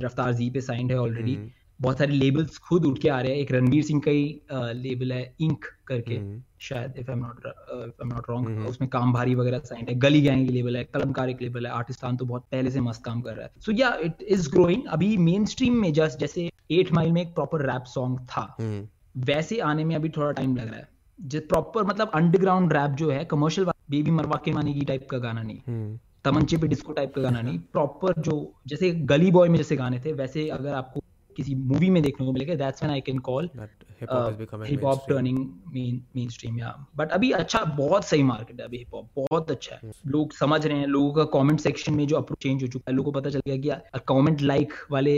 [0.05, 1.37] रफ्तार जी पे साइंड है ऑलरेडी
[1.80, 5.12] बहुत सारे लेबल्स खुद उठ के आ रहे हैं। एक रणवीर सिंह का ही लेबल
[5.12, 6.18] है इंक करके
[6.60, 9.88] शायद if I am not if I am not wrong उसमें काम भारी वगैरह साइंड
[9.88, 13.04] है। गली गैंग लेबल है कलमकार एक लेबल है। आर्टिस्तान तो बहुत पहले से मस्त
[13.04, 16.50] काम कर रहा है। सो या इट इज़ ग्रोइंग अभी मेन स्ट्रीम में जस्ट जैसे
[16.70, 20.56] एट माइल में एक प्रॉपर रैप सॉन्ग था। hmm, वैसे आने में अभी थोड़ा टाइम
[20.56, 20.88] लग रहा है।
[21.20, 25.18] जो प्रॉपर मतलब अंडरग्राउंड रैप जो है कमर्शियल बेबी मरवा के माने की टाइप का
[25.18, 29.56] गाना नहीं। तमंचे पे डिस्को टाइप का गाना नहीं। प्रॉपर जो जैसे गली बॉय में
[29.56, 31.00] जैसे गाने थे वैसे अगर आपको
[31.36, 33.50] किसी मूवी में देखने को मिलेगा that's when I can call
[34.00, 35.38] hip hop turning
[36.28, 39.90] mainstream या बट अभी अच्छा बहुत सही मार्केट है अभी हिप हॉप बहुत अच्छा है।
[40.06, 42.96] लोग समझ रहे हैं लोगों का कमेंट सेक्शन में जो अप्रोच चेंज हो चुका है
[42.96, 45.14] लोगों को पता चल गया कि कमेंट लाइक वाले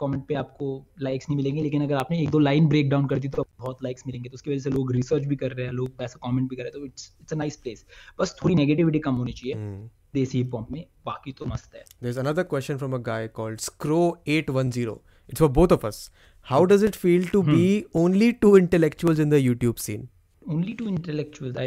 [0.00, 3.18] कमेंट पे आपको लाइक्स नहीं मिलेंगे लेकिन अगर आपने एक दो लाइन ब्रेक डाउन कर
[3.18, 5.72] दी तो बहुत लाइक्स मिलेंगे। तो उसकी वजह से लोग रिसर्च भी कर रहे हैं
[5.72, 7.84] लोग ऐसा कमेंट भी कर रहे हैं तो it's it's a nice place
[8.20, 9.88] बस थोड़ी नेगेटिविटी कम होनी चाहिए Hmm.
[10.14, 13.62] देसी हिप हॉप में बाकी तो मस्त है। There's another question from a guy called
[13.64, 14.92] Scro810.
[15.29, 15.97] It's for both of us.
[16.45, 17.63] How does it feel to be
[18.03, 20.07] only two intellectuals in the YouTube scene?
[20.53, 21.65] only to intellectuals i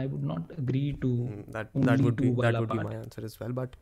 [0.00, 2.68] i would not agree to Hmm, That only that would be two that wala would
[2.72, 2.90] be part.
[2.90, 3.54] my answer as well.
[3.56, 3.72] But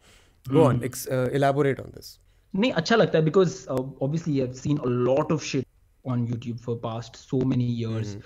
[0.47, 2.09] go on, ex- uh, elaborate on this.
[2.55, 5.67] नहीं अच्छा लगता है because obviously I seen a lot of shit
[6.15, 8.17] on YouTube for past so many years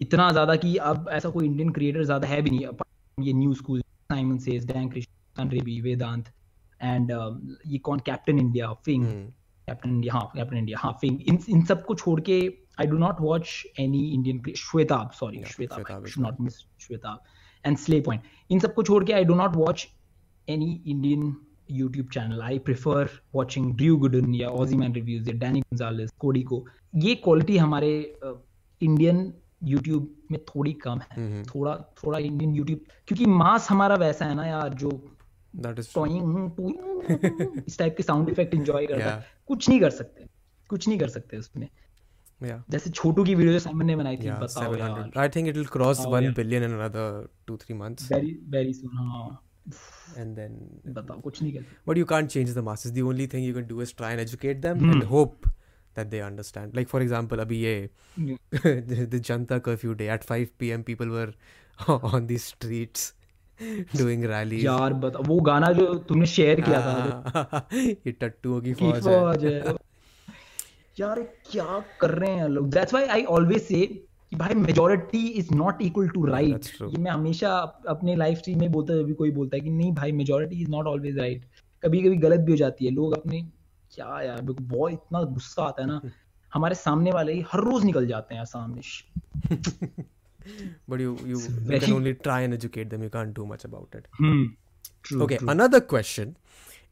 [0.00, 3.32] इतना ज्यादा कि अब ऐसा कोई इंडियन क्रिएटर ज्यादा है भी नहीं apart from ये
[3.40, 3.80] new school
[4.12, 6.28] Simon says Dan Krishna rabi Vedanta
[6.82, 7.10] and
[7.72, 9.28] ये कौन कैप्टन इंडिया फिंग Hmm.
[9.67, 12.39] कैप्टन इंडिया हाँ कैप्टन इंडिया हाँ फिंग इन इन सबको छोड़ के
[12.79, 17.23] I do not watch any Indian Shwetabh sorry Shwetabh I should not miss Shwetabh
[17.65, 19.87] and slay point इन सबको छोड़ के I do not watch
[20.47, 21.35] any Indian
[21.69, 22.41] YouTube channel.
[22.41, 26.63] I prefer watching Drew Gooden या Aussie Man Reviews या Danny Gonzalez, Cody को.
[26.95, 27.89] ये quality हमारे
[28.81, 29.33] Indian
[29.69, 34.45] YouTube में थोड़ी कम है थोड़ा थोड़ा इंडियन YouTube क्योंकि मास हमारा वैसा है ना
[34.45, 34.91] यार जो
[35.63, 36.05] That is true.
[36.05, 39.23] टॉइंग इस टाइप के साउंड इफ़ेक्ट एंजॉय करता Yeah.
[39.47, 40.25] कुछ नहीं कर सकते
[40.69, 41.67] कुछ नहीं कर सकते उसमें
[42.43, 42.59] Yeah.
[42.71, 45.57] जैसे छोटू की वीडियो जो साइमन ने बनाई थी Yeah, बताओ यार I think it
[45.61, 46.33] will cross Oh, 1 yeah.
[46.39, 47.05] billion in another
[47.47, 48.11] two, three months.
[48.11, 49.41] Very very soon हाँ
[50.23, 50.57] And then,
[50.95, 52.91] बताओ कुछ नहीं कर but you can't change the masses.
[52.97, 54.91] The only thing you can do is try and educate them Hmm.
[54.95, 55.47] and hope
[55.99, 56.75] that they understand.
[56.77, 57.73] Like, for example, abhi ye,
[58.65, 60.83] the, the Janta curfew day at 5 p.m.
[60.89, 61.29] people were
[62.11, 63.05] on the streets
[63.95, 64.63] doing rallies.
[64.63, 69.07] यार बता वो गाना जो तुमने share किया था हाँ, ये टट्टुओं की फौज
[69.45, 69.75] है। है।
[70.99, 72.69] यार क्या कर रहे हैं लोग?
[72.69, 73.85] दैट्स व्हाई आई ऑलवेज से
[74.29, 76.91] कि भाई majority is not equal to right that's true.
[76.91, 77.49] ये मैं हमेशा
[77.87, 80.69] अपने लाइफ स्ट्रीम में बोलता है भी कोई बोलता है कि नहीं भाई majority is
[80.69, 81.45] not always right
[81.83, 83.41] कभी कभी गलत भी हो जाती है। लोग अपने
[83.91, 86.01] क्या यार मेरे को बहुत इतना गुस्सा आता है ना।
[86.53, 88.81] हमारे सामने वाले ही हर रोज निकल जाते हैं सामने
[90.88, 93.64] but you you, you can very- only try and educate them you can't do much
[93.68, 94.46] about it hmm
[95.08, 95.50] true, okay true.
[95.54, 96.32] another question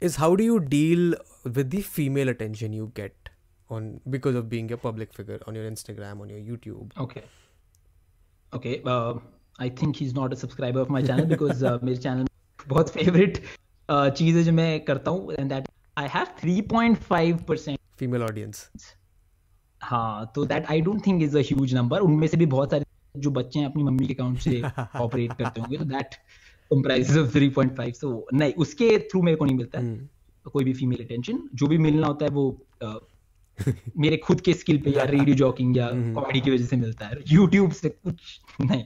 [0.08, 1.14] is how do you deal
[1.58, 3.30] with the female attention you get
[3.76, 7.22] on because of being a public figure on your instagram on your youtube Okay.
[8.52, 8.74] Okay.
[8.92, 9.14] Uh,
[9.58, 12.92] I think he's not a subscriber of my channel because uh, मेरे channel में बहुत
[12.94, 13.40] favorite
[13.88, 18.62] uh, चीज़ है जो मैं करता हूँ and that I have 3.5 percent female audience
[19.90, 22.81] हाँ तो that I don't think is a huge number उनमें से भी बहुत सारे
[23.17, 24.61] जो बच्चे हैं अपनी मम्मी के अकाउंट से
[24.95, 26.07] ऑपरेट करते होंगे तो that
[26.73, 30.09] comprises of 3.5 so नहीं उसके थ्रू मेरे को नहीं मिलता है।
[30.51, 32.95] कोई भी फीमेल अटेंशन जो भी मिलना होता है वो uh,
[33.97, 37.17] मेरे खुद के स्किल पे या रेडियो जॉकिंग या कॉमेडी की वजह से मिलता है।
[37.27, 38.15] यूट्यूब से कुछ
[38.61, 38.83] नहीं।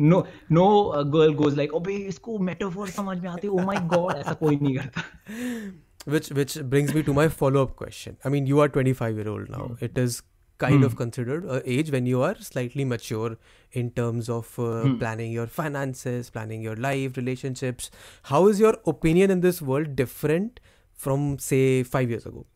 [0.00, 4.32] No no girl goes like obey इसको मेटाफोर समझ में आते ओ माय गॉड ऐसा
[4.32, 5.02] कोई नहीं करता।
[6.12, 8.16] Which which brings me to my follow-up question.
[8.24, 9.66] I mean you are 25 year old now.
[9.80, 10.22] it is
[10.64, 10.98] kind of hmm.
[11.02, 13.36] considered age when you are slightly mature
[13.72, 14.96] in terms of uh, hmm.
[15.02, 17.90] planning your finances planning your life relationships.
[18.32, 20.60] How is your opinion in this world different
[20.94, 22.46] from say 5 years ago?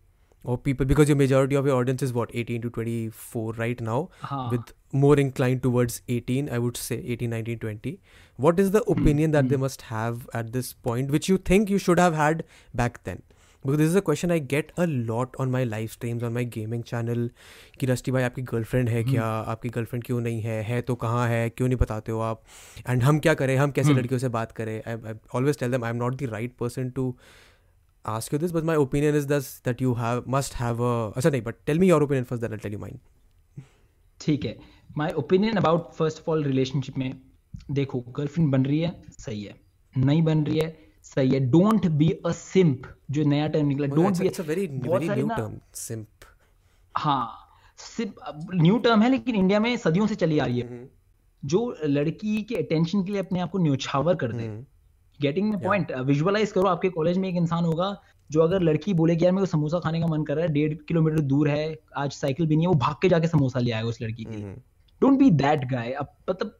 [0.44, 4.11] Or people because your majority of your audience is what 18 to 24 right now
[4.22, 4.50] हाँ.
[4.52, 7.92] with more inclined towards 18 i would say 18 19 20
[8.44, 8.92] what is the hmm.
[8.92, 12.44] opinion that they must have at this point which you think you should have had
[12.82, 13.25] back then
[13.66, 16.44] because this is a question I get a lot on my life streams on my
[16.44, 17.30] gaming channel
[17.80, 19.10] कि Rusty भाई आपकी girlfriend है hmm.
[19.10, 19.40] क्या?
[19.40, 19.50] hmm.
[19.50, 20.62] आपकी girlfriend क्यों नहीं है?
[20.62, 21.50] है तो कहाँ है?
[21.50, 22.42] क्यों नहीं बताते हो आप?
[22.88, 23.56] एंड हम क्या करें?
[23.56, 23.98] हम कैसे hmm.
[23.98, 24.82] लड़कियों से बात करें?
[24.88, 27.16] I always tell them I am not the right person to
[28.06, 30.84] ask you this but my opinion is this that you have must have
[31.16, 32.98] अच्छा नहीं but tell me your opinion first that tell mind
[34.20, 34.58] ठीक है।
[34.96, 37.20] My opinion about first of all relationship में
[37.70, 39.54] देखो girlfriend बन रही है सही है।
[39.98, 44.18] नहीं बन रही है सही है। डोंट बी अ सिंप जो नया टर्म निकला don't
[44.18, 46.24] be very new term simp.
[46.94, 47.26] हाँ
[47.78, 50.88] सिर्फ़ न्यू टर्म है लेकिन इंडिया में सदियों से चली आ रही है।
[51.42, 54.48] जो लड़की के अटेंशन के लिए अपने आप को न्योछावर कर दे।
[55.20, 57.96] गेटिंग पॉइंट विजुअलाइज करो आपके कॉलेज में एक इंसान होगा
[58.30, 60.52] जो अगर लड़की बोले कि यार मेरे को समोसा खाने का मन कर रहा है
[60.52, 63.70] डेढ़ किलोमीटर दूर है आज साइकिल भी नहीं है वो भाग के जाके समोसा ले
[63.70, 64.54] आएगा उस लड़की के लिए।
[65.00, 66.59] डोंट बी दैट गाय अब मतलब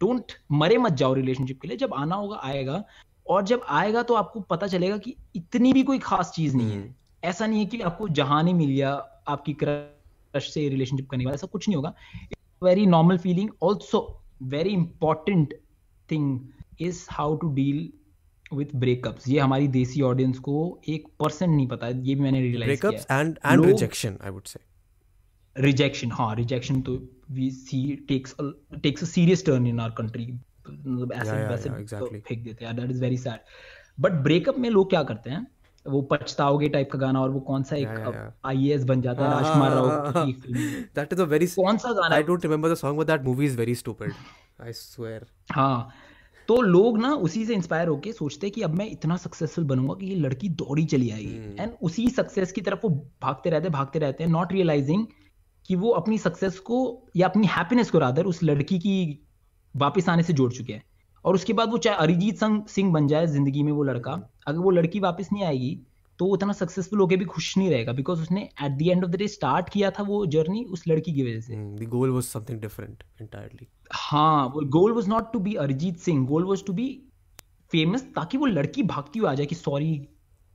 [0.00, 2.84] डोंट मरे मत जाओ रिलेशनशिप के लिए। जब आना होगा आएगा
[3.30, 6.94] और जब आएगा तो आपको पता चलेगा कि इतनी भी कोई खास चीज़ नहीं है।
[7.24, 8.92] ऐसा नहीं है कि आपको जहाँ नहीं मिल गया
[9.28, 11.94] आपकी क्रश से रिलेशनशिप करने वाला ऐसा कुछ नहीं होगा।
[12.62, 15.54] Very normal feeling also very important
[16.10, 16.40] thing
[16.80, 17.92] is how to deal
[18.56, 22.40] with breakups ये हमारी देसी ऑडियंस को एक परसेंट नहीं पता है ये भी मैंने
[22.40, 24.60] रियलाइज़ breakups किया and and लोग- rejection I would say.
[25.56, 26.98] Rejection हाँ रिजेक्शन तो
[27.30, 28.34] we see takes
[28.82, 30.26] takes a serious turn in our country
[30.68, 33.40] मतलब फेंक देते हैं। That is very sad
[34.00, 35.46] but breakup में लोग क्या करते हैं?
[35.88, 39.70] वो पछताओगे टाइप का गाना और वो कौन सा एक आईएएस बन जाता है राजकुमार
[39.70, 42.98] राव की film that is a very कौन सा गाना I don't remember the song
[42.98, 44.12] but that movie is very stupid
[44.60, 45.20] I swear.
[45.52, 45.90] हाँ।
[46.48, 49.94] तो लोग ना उसी से इंस्पायर होके सोचते हैं कि अब मैं इतना सक्सेसफुल बनूँगा
[49.94, 52.88] कि ये लड़की दौड़ी चली आएगी। एंड उसी सक्सेस की तरफ़ वो
[53.22, 55.06] भागते रहते भागते रहते हैं नॉट रियलाइजिंग
[55.66, 59.26] कि वो अपनी सक्सेस को या अपनी हैप्पीनेस को रादर उस लड़की की
[59.74, 60.82] वापस आने से जोड़ चुके हैं।
[61.24, 62.38] और उसके बाद वो चाहे अरिजीत
[62.70, 64.12] सिंह बन जाए ज़िंदगी में वो लड़का
[64.46, 65.78] अगर वो लड़की वापस नहीं आएगी
[66.18, 69.10] तो वो उतना सक्सेसफुल होके भी खुश नहीं रहेगा बिकॉज़ उसने at the end of
[69.10, 72.28] the day start किया था वो जर्नी उस लड़की की वजह से। The goal was
[72.36, 73.04] something different
[73.94, 76.88] हाँ वो goal was not to be Arijit Singh goal was to be
[77.72, 80.08] famous ताकि वो लड़की भागती हुई आ जाए कि सॉरी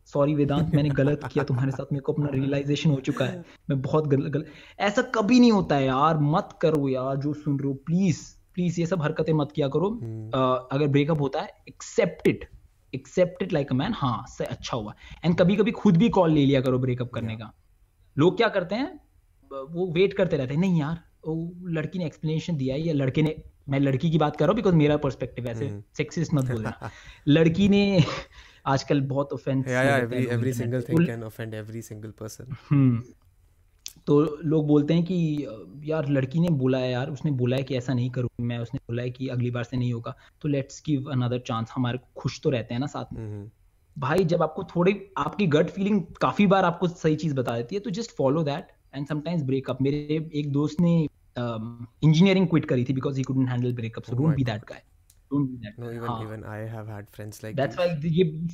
[0.05, 3.81] सॉरी वेदांत मैंने गलत किया तुम्हारे साथ मेरे को अपना रियलाइजेशन हो चुका है। मैं
[3.81, 4.45] बहुत गलत गलत
[4.79, 8.19] ऐसा कभी नहीं होता है यार मत करो यार जो सुन रहे हो प्लीज़
[8.55, 9.89] प्लीज़ ये सब हरकतें मत किया करो।
[10.33, 12.49] अ, अगर ब्रेकअप होता है accept it
[12.93, 14.93] accept it like a man हाँ से अच्छा हुआ।
[15.25, 17.53] एंड कभी कभी खुद भी कॉल ले लिया करो ब्रेकअप करने का।
[18.17, 18.99] लोग क्या करते हैं
[19.51, 23.21] वो वेट करते रहते हैं नहीं यार वो लड़की ने एक्सप्लेनेशन दिया है या लड़के
[23.21, 26.91] ने मैं लड़की की बात कर रहा हूँ बिकॉज़ मेरा पर्सपेक्टिव ऐसे सेक्सिस्ट मत बोलना।
[27.27, 28.03] लड़की ने
[28.65, 31.53] आजकल बहुत offence yeah yeah every every single thing can offend
[34.07, 35.47] तो लोग बोलते हैं कि
[35.83, 38.79] यार लड़की ने बोला है यार उसने बोला है कि ऐसा नहीं करूँ मैं उसने
[38.79, 42.39] बोला है कि अगली बार से नहीं होगा। तो लेट्स गिव अनदर चांस हमारे खुश
[42.43, 43.51] तो रहते हैं ना साथ में। Mhm.
[43.97, 47.81] भाई जब आपको थोड़ी आपकी गट फीलिंग काफ़ी बार आपको सही चीज़ बता देती है
[47.81, 50.95] तो just follow that and sometimes breakup मेरे एक दोस्त ने
[51.35, 54.81] इंजीनियरिंग क्विट करी थी because he couldn't handle breakup so don't be that guy
[55.31, 58.47] don't be that even even I have had friends like that's why ये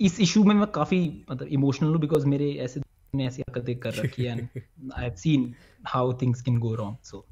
[0.00, 2.80] इस इशू में मैं काफ़ी मतलब इमोशनल हूँ बिकॉज़ मेरे ऐसे
[3.14, 4.48] ने ऐसी हरकतें कर रखी है and
[4.92, 5.54] I have seen
[5.88, 7.26] how things can go wrong so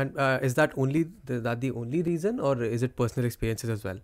[0.00, 3.72] and uh, is that only the, that the only reason or is it personal experiences
[3.74, 3.98] as well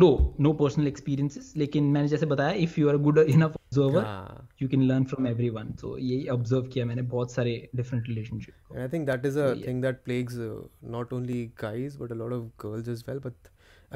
[0.00, 0.08] no
[0.40, 4.48] no personal experiences लेकिन मैंने जैसे बताया if you are good enough observer हाँ.
[4.62, 8.82] You can learn from everyone so यही observe किया मैंने बहुत सारे different relationship And
[8.84, 10.52] I think that is a thing that plagues uh,
[10.96, 13.20] not only guys but a lot of girls as well.
[13.26, 13.50] But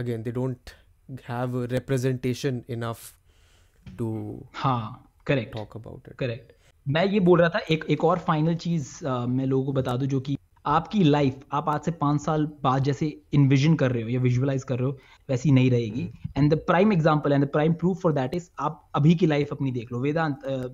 [0.04, 0.74] again, they don't
[1.28, 3.06] have a representation enough
[4.02, 4.10] to
[4.64, 6.16] हाँ correct talk about it.
[6.18, 6.52] Correct
[6.86, 10.06] मैं ये बोल रहा था एक एक और final चीज़ मैं लोगों को बता दूँ
[10.08, 14.08] जो कि आपकी लाइफ आप आज से पाँच साल बाद जैसे इन्विजन कर रहे हो
[14.08, 16.02] या विजुअलाइज कर रहे हो वैसी नहीं रहेगी।
[16.36, 19.52] And the prime example and the prime proof for that is आप अभी की लाइफ
[19.52, 20.68] अपनी देख लो। वेदांत अ,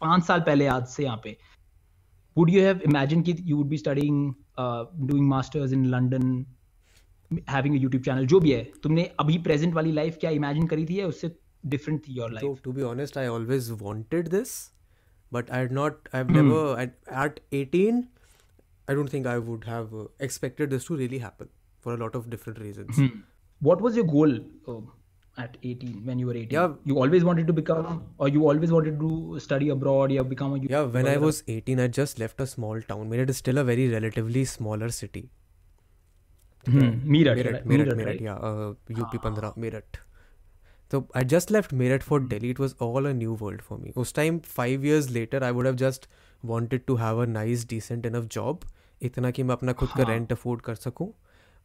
[0.00, 1.36] पाँच साल पहले आज से यहाँ पे।
[2.38, 4.18] Would you have imagined कि you would be studying
[4.62, 6.26] uh, doing masters in London
[7.54, 10.86] having a YouTube channel जो भी है तुमने अभी प्रेजेंट वाली लाइफ क्या इमेजिन करी
[10.86, 11.28] थी या उससे
[11.66, 12.42] different your life.
[12.42, 14.70] so to be honest i always wanted this
[15.32, 16.80] but i had not i've never hmm.
[16.80, 18.08] at, at 18
[18.86, 21.48] i don't think i would have uh, expected this to really happen
[21.80, 22.96] for a lot of different reasons.
[22.96, 23.06] Hmm.
[23.60, 24.92] What was your goal um,
[25.36, 26.72] at 18 when you were 18 yeah.
[26.84, 30.54] you always wanted to become or you always wanted to study abroad you have become
[30.54, 33.08] a yeah when i was 18 i just left a small town.
[33.08, 35.30] Meerut is still a very relatively smaller city.
[36.66, 36.80] Hmm.
[37.14, 39.30] Meerut meerut meerut, meerut, meerut, meerut yeah uh, up ah.
[39.30, 40.00] 15 meerut.
[40.91, 42.49] So I just left Meerut for Delhi.
[42.49, 43.93] It was all a new world for me.
[43.97, 46.07] उस time five years later, I would have just
[46.43, 48.65] wanted to have a nice, decent enough job.
[49.01, 51.07] इतना कि मैं अपना खुद का हाँ। Rent afford कर सकूं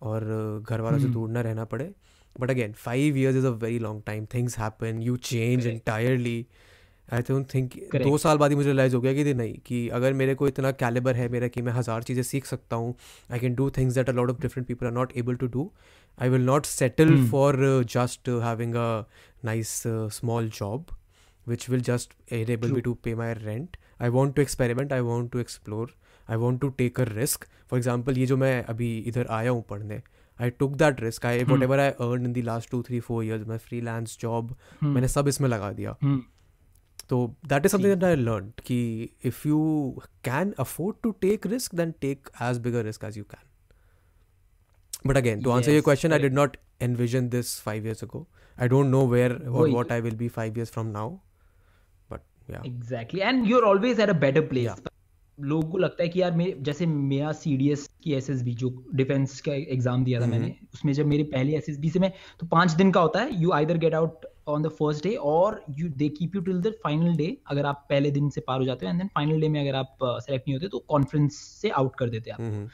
[0.02, 1.92] और uh, घर वालों से दूर ना रहना पड़े
[2.40, 6.46] but again five years is a very long time things happen you change entirely
[7.11, 10.13] I don't think दो साल बाद ही मुझे रिलाइज हो गया कि नहीं कि अगर
[10.13, 12.95] मेरे को इतना कैलेबर है मेरा कि मैं हज़ार चीज़ें सीख सकता हूँ
[13.31, 15.71] I can do things that a lot of different people are not able to do
[16.21, 19.05] I will not settle for just having a
[19.45, 20.85] nice small job
[21.47, 25.31] which will just able me to pay my rent I want to experiment I want
[25.31, 25.93] to explore
[26.29, 29.63] I want to take a risk for example ये जो मैं अभी इधर आया हूँ
[29.69, 30.01] पढ़ने
[30.39, 33.47] I took that risk I whatever I earn in the last two three four years
[33.47, 36.19] my freelance job मैंने सब इसमें लगा दिया। Hmm.
[37.09, 38.77] तो that is something I learn कि
[39.25, 39.59] if you
[40.23, 43.49] can afford to take risk then take as bigger risk as you can
[45.07, 48.25] but again to answer your question I did not envision this five years ago
[48.57, 51.09] I don't know where what I will be five years from now
[52.11, 54.83] but exactly and you always at a better place
[55.37, 59.53] लोगों को लगता है कि यार मैं जैसे मेरा CDS की एसएसबी जो डिफेंस का
[59.53, 63.01] एग्ज़ाम दिया था मैंने उसमें जब मेरी पहली एसएसबी से मैं तो पाँच दिन का
[63.01, 66.41] होता है you either get out on the first day और you they keep you
[66.41, 69.07] till the final day अगर आप पहले दिन से पार हो जाते हो एंड देन
[69.07, 72.39] फाइनल डे में अगर आप सेलेक्ट नहीं होते तो कॉन्फ्रेंस से आउट कर देते आप।
[72.39, 72.69] Mhm.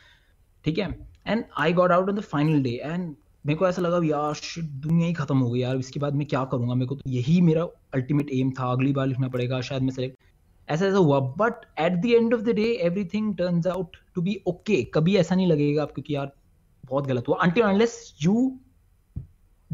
[0.66, 0.88] ठीक है?
[1.28, 3.16] And I got out on the final day and
[3.46, 6.28] मेरे को ऐसा लगा यार shit, दुनिया ही खत्म हो गई यार इसके बाद मैं
[6.28, 6.74] क्या करूँगा?
[6.74, 7.64] मेरे को तो यही मेरा
[7.94, 10.18] अल्टीमेट एम था अगली बार लिखना पड़ेगा शायद मैं सेलेक्ट
[10.70, 14.42] ऐसा ऐसा हुआ। But at the end of the day everything turns out to be
[14.48, 16.32] okay कभी ऐसा नहीं लगेगा आपको कि यार
[16.86, 17.96] बहुत गलत हुआ। Until unless
[18.26, 18.36] you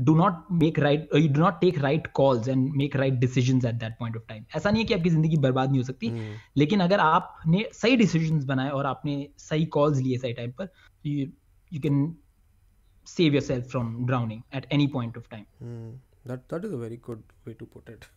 [0.09, 3.65] do not make right or you do not take right calls and make right decisions
[3.71, 6.11] at that point of time ऐसा नहीं है कि आपकी जिंदगी बर्बाद नहीं हो सकती
[6.59, 9.17] लेकिन अगर आपने सही डिसीजंस बनाए और आपने
[9.49, 10.69] सही कॉल्स लिए सही टाइम पर
[11.09, 11.27] you
[11.75, 11.99] you can
[13.17, 15.91] save yourself from drowning at any point of time Hmm.
[16.31, 18.09] That that is a very good way to put it.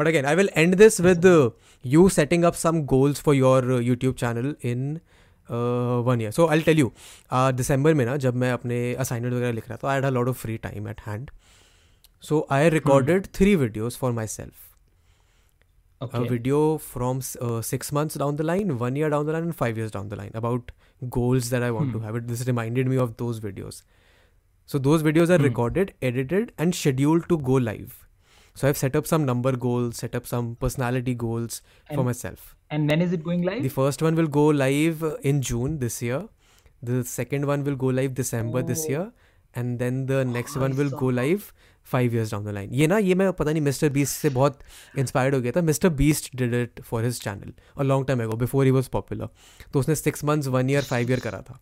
[0.00, 1.50] But again, I will end this with uh,
[1.94, 5.00] you setting up some goals for your uh, YouTube channel in
[5.49, 6.31] uh, one year.
[6.31, 6.91] So I'll tell you,
[7.31, 10.11] uh, December में ना जब मैं अपने assignment वगैरह लिख रहा था, I had a
[10.19, 11.31] lot of free time at hand.
[12.19, 14.69] So I recorded three videos for myself.
[16.01, 19.33] okay A video from s- uh, six months down the line, one year down the
[19.33, 20.71] line, and five years down the line about
[21.09, 22.15] goals that I want to have.
[22.15, 23.83] It this reminded me of those videos.
[24.65, 27.95] So those videos are recorded, edited, and scheduled to go live.
[28.55, 32.52] So I've set up some number goals, set up some personality goals for And- myself.
[32.75, 35.77] And when is it going live The first one will go live uh, in June
[35.83, 36.21] this year.
[36.83, 38.67] The second one will go live December oh.
[38.71, 38.89] this Oh.
[38.93, 39.03] year,
[39.55, 41.51] and then the next भाई one will go live
[41.93, 42.73] five years down the line.
[42.81, 44.59] ये ना ये मैं पता नहीं mister Beast से बहुत
[45.03, 48.37] inspired हो गया था Mister Beast did it for his channel और long time ago
[48.45, 49.29] before he was popular
[49.73, 51.59] तो उसने six months one year five year करा था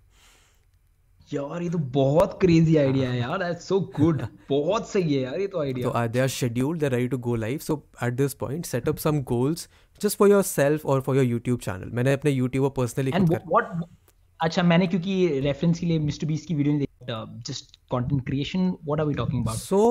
[1.34, 5.40] यार ये तो बहुत क्रेजी आइडिया है यार दैट्स सो गुड बहुत सही है यार
[5.40, 7.64] ये तो idea uh, they are scheduled, they're ready to go live.
[7.70, 7.78] So
[8.08, 9.68] at this point, set up some goals
[10.02, 11.94] just for yourself or for your YouTube channel.
[12.00, 13.82] मैंने अपने YouTube पर पर्सनली एंड व्हाट
[14.40, 18.70] अच्छा मैंने क्योंकि रेफरेंस के लिए mister Beast की video नहीं देखी just content creation
[18.86, 19.82] what are we talking about so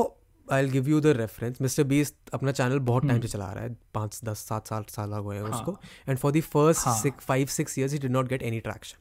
[0.48, 3.76] I give you the reference Mister Beast अपना चैनल बहुत टाइम से चला रहा है
[3.94, 5.78] पाँच दस सात साल साल हुए हैं उसको।
[6.08, 8.99] And for the first five six years he did not get any traction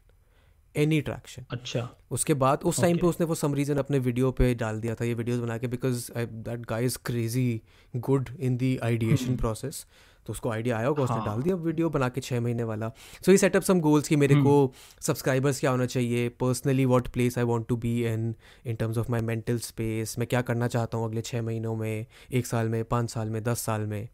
[0.75, 3.01] any traction अच्छा। उसके बाद उस टाइम okay.
[3.01, 5.67] पे उसने वो सम रीजन अपने वीडियो पे डाल दिया था ये वीडियोस बना के
[5.67, 7.61] because that guy is crazy
[7.95, 9.85] good in the ideation process
[10.25, 11.17] तो उसको आइडिया आया होगा हाँ.
[11.17, 12.91] उसने डाल दिया वीडियो बना के छः महीने वाला।
[13.25, 17.37] So he set up some goals कि मेरे को सब्सक्राइबर्स क्या होना चाहिए personally what place
[17.37, 20.97] I want to be in in terms of my mental space मैं क्या करना चाहता
[20.97, 24.09] हूँ अगले छः महीनों में एक साल में पाँच साल में दस साल में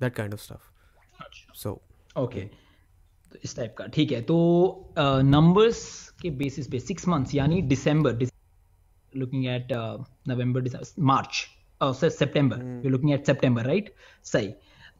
[0.00, 0.70] that kind of stuff
[1.54, 1.80] so
[2.16, 2.61] okay
[3.32, 4.22] तो इस टाइप का ठीक है?
[4.22, 5.80] तो नंबर्स
[6.22, 8.26] के बेसिस पे सिक्स मंथ्स यानी December
[9.16, 9.72] looking at
[10.28, 10.68] November
[11.10, 11.46] March
[12.18, 14.52] September you looking at September right सही।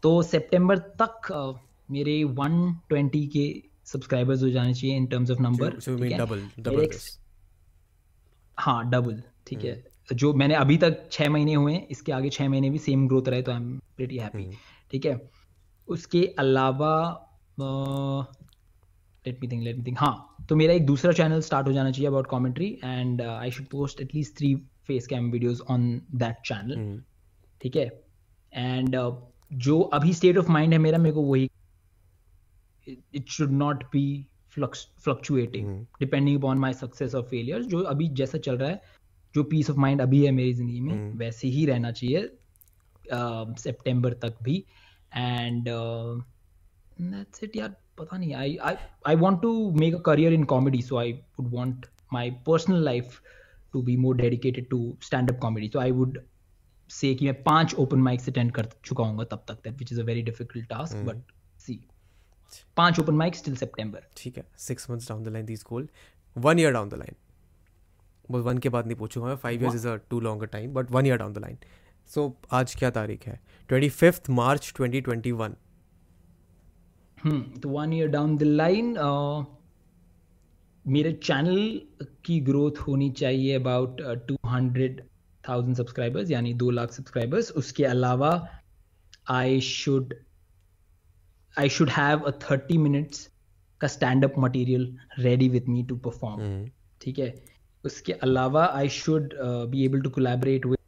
[0.02, 1.54] तो सितंबर तक uh,
[1.90, 3.44] मेरे 120 के
[3.84, 5.76] सब्सक्राइबर्स हो जाने चाहिए in terms of number
[6.18, 7.08] double this?
[8.58, 9.84] हाँ डबल ठीक है?
[10.12, 13.28] जो मैंने अभी तक छह महीने हुए हैं इसके आगे छह महीने भी सेम ग्रोथ
[13.28, 14.50] रहे तो आई एम प्रीटी हैप्पी
[14.90, 15.20] ठीक है?
[15.88, 16.92] उसके अलावा
[17.60, 21.90] let me think let me think हाँ तो मेरा एक दूसरा चैनल स्टार्ट हो जाना
[21.90, 24.54] चाहिए about commentary and I should post at least three
[24.86, 27.02] face cam videos on that channel
[27.62, 28.02] ठीक है?
[28.52, 28.96] एंड
[29.52, 31.50] जो अभी स्टेट ऑफ़ माइंड है मेरा मेरे को वही
[32.88, 38.56] it should not be fluctuating depending upon my success और फेलियर जो अभी जैसा चल
[38.56, 38.80] रहा है
[39.34, 42.28] जो पीस ऑफ़ माइंड अभी है मेरी ज़िंदगी में वैसे ही रहना चाहिए
[43.58, 44.64] सितंबर तक भी.
[45.14, 45.68] एंड
[47.00, 48.74] दैट्स इट यार पता नहीं I I
[49.06, 53.20] I want to make a career in comedy so I would want my personal life
[53.72, 56.18] to be more dedicated to stand up comedy so I would
[56.90, 60.00] say कि मैं पाँच open mics attend कर चुका हूँ तब तक that which is
[60.00, 61.78] a very difficult task but see
[62.76, 65.88] पाँच open mics till September ठीक है six months down the line this goal
[66.36, 67.14] one year down the line
[68.30, 70.90] बस वन के बाद नहीं पूछूँगा मैं five years is a too long time but
[70.90, 71.58] one year down the line
[72.10, 73.40] so आज क्या तारीख है?
[73.68, 75.54] Twenty fifth March twenty twenty one
[77.26, 78.94] तो one year down the line
[80.84, 81.58] मेरे चैनल
[82.24, 85.00] की ग्रोथ होनी चाहिए about two hundred
[85.48, 88.30] thousand subscribers यानी दो लाख सब्सक्राइबर्स उसके अलावा
[89.30, 90.14] I should
[91.54, 93.28] I should have a thirty minutes
[93.80, 96.68] का stand up material ready with me to perform
[97.00, 97.34] ठीक है?
[97.84, 99.34] उसके अलावा I should
[99.70, 100.78] be able to collaborate with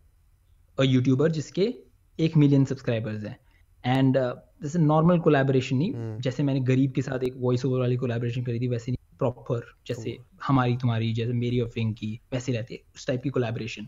[0.78, 1.72] a YouTuber जिसके
[2.18, 3.38] एक मिलियन सब्सक्राइबर्स हैं।
[3.84, 4.16] एंड
[4.62, 8.60] जैसे नॉर्मल कोलैबोरेशन नहीं। जैसे मैंने गरीब के साथ एक वॉइस ओवर वाली कोलैबोरेशन करी
[8.60, 12.80] थी वैसे नहीं। प्रॉपर जैसे हमारी तुम्हारी जैसे मेरी और फिंग की वैसे रहती है।
[12.96, 13.86] उस टाइप की collaboration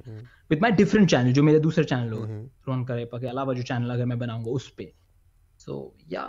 [0.50, 3.90] with my different channel जो मेरे दूसरे चैनल होगा रोहन करेपा के अलावा जो चैनल
[3.90, 4.92] अगर मैं बनाऊँगा उस पे।
[5.58, 6.22] सो या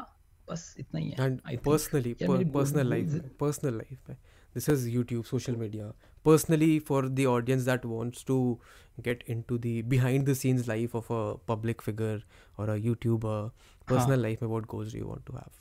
[0.50, 1.58] बस इतना ही है.
[1.66, 4.18] Personally personal life personal life में
[4.56, 5.94] this is YouTube social media
[6.28, 8.60] personally for the audience that wants to
[9.00, 12.24] get into the behind the scenes life of a public figure
[12.60, 13.50] और अ यूट्यूबर
[13.90, 15.52] पर्सनल लाइफ में what goals do you want to have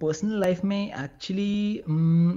[0.00, 1.76] personal life में actually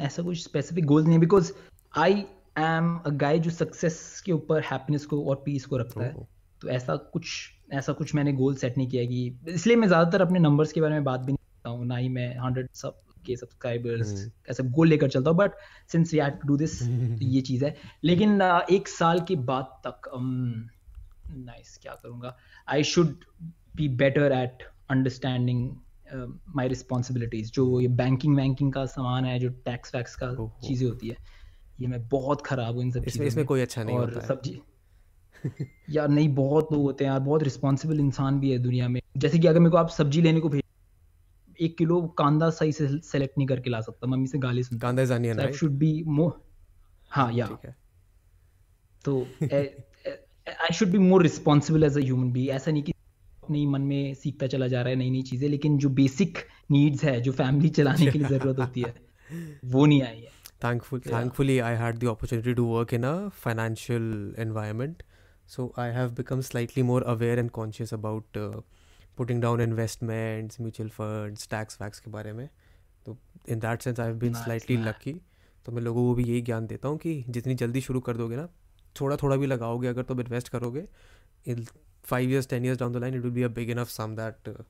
[0.05, 1.51] ऐसा कुछ specific goal नहीं है because
[1.97, 2.13] I
[2.57, 6.25] am a guy जो success के ऊपर हैप्पीनेस को और पीस को रखता है। Oh.
[6.61, 10.39] तो ऐसा कुछ ऐसा कुछ मैंने गोल सेट नहीं किया कि इसलिए मैं ज़्यादातर अपने
[10.39, 13.35] नंबर्स के बारे में बात भी नहीं करता हूँ ना ही मैं हंड्रेड सब के
[13.35, 14.13] सब्सक्राइबर्स।
[14.49, 15.51] ऐसा गोल लेकर चलता हूँ but
[15.91, 20.09] since we had to do this ये चीज़ है। लेकिन एक साल के बाद तक
[21.29, 22.35] नाइस क्या करूँगा?
[22.67, 23.23] I should
[23.75, 25.69] be better at understanding
[26.55, 31.07] my responsibilities जो ये बैंकिंग वैंकिंग का सामान है जो टैक्स वैक्स का चीज़ें होती
[31.07, 31.15] है
[31.81, 34.19] ये मैं बहुत खराब हूँ इन सब इसमें चीज़ों इसमें में। कोई अच्छा नहीं और
[34.21, 34.59] सब्ज़ी
[35.89, 39.39] यार नहीं बहुत लोग होते हैं यार बहुत रिस्पॉन्सिबल इंसान भी है दुनिया में। जैसे
[39.39, 40.62] कि अगर मेरे को आप सब्ज़ी लेने को भेज
[41.65, 45.03] एक किलो कांदा सही से सेलेक्ट नहीं करके ला सकता मम्मी से गाली सुनता। Kanda
[45.03, 46.41] is onion I right should be more
[47.11, 47.47] हाँ या।
[49.05, 49.21] तो
[50.47, 52.91] I should be more responsible as a human be ऐसा नहीं कि
[53.43, 56.37] अपने ही मन में सीखता चला जा रहा है नई नई चीज़ें लेकिन जो बेसिक
[56.71, 58.93] नीड्स है जो फैमिली चलाने के लिए ज़रूरत होती है
[59.73, 60.31] वो नहीं आई है।
[60.63, 61.13] Thankful Yeah.
[61.13, 64.05] thankfully i had the opportunity to work in a financial
[64.43, 65.01] environment
[65.55, 68.61] so i have become slightly more aware and conscious about uh,
[69.17, 72.47] putting down investments mutual funds tax facts के बारे में।
[73.05, 73.17] तो
[73.49, 74.87] इन that sense i've been Nice, slightly man.
[74.87, 75.15] lucky
[75.65, 78.35] तो मैं लोगों को भी यही ज्ञान देता हूँ कि जितनी जल्दी शुरू कर दोगे
[78.35, 78.47] ना
[79.01, 80.87] थोड़ा थोड़ा भी लगाओगे अगर तुम इन्वेस्ट करोगे
[81.47, 81.65] in
[82.03, 84.49] five years ten years down the line it will be a big enough sum that
[84.51, 84.63] uh,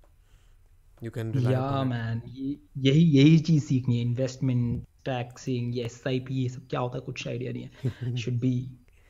[1.06, 6.20] you can rely या मैन यही यही चीज़ सीखनी है। इन्वेस्टमेंट टैक्सिंग ये एस आई
[6.28, 7.02] पी ये सब क्या होता है?
[7.06, 8.54] कुछ आइडिया नहीं है। Should be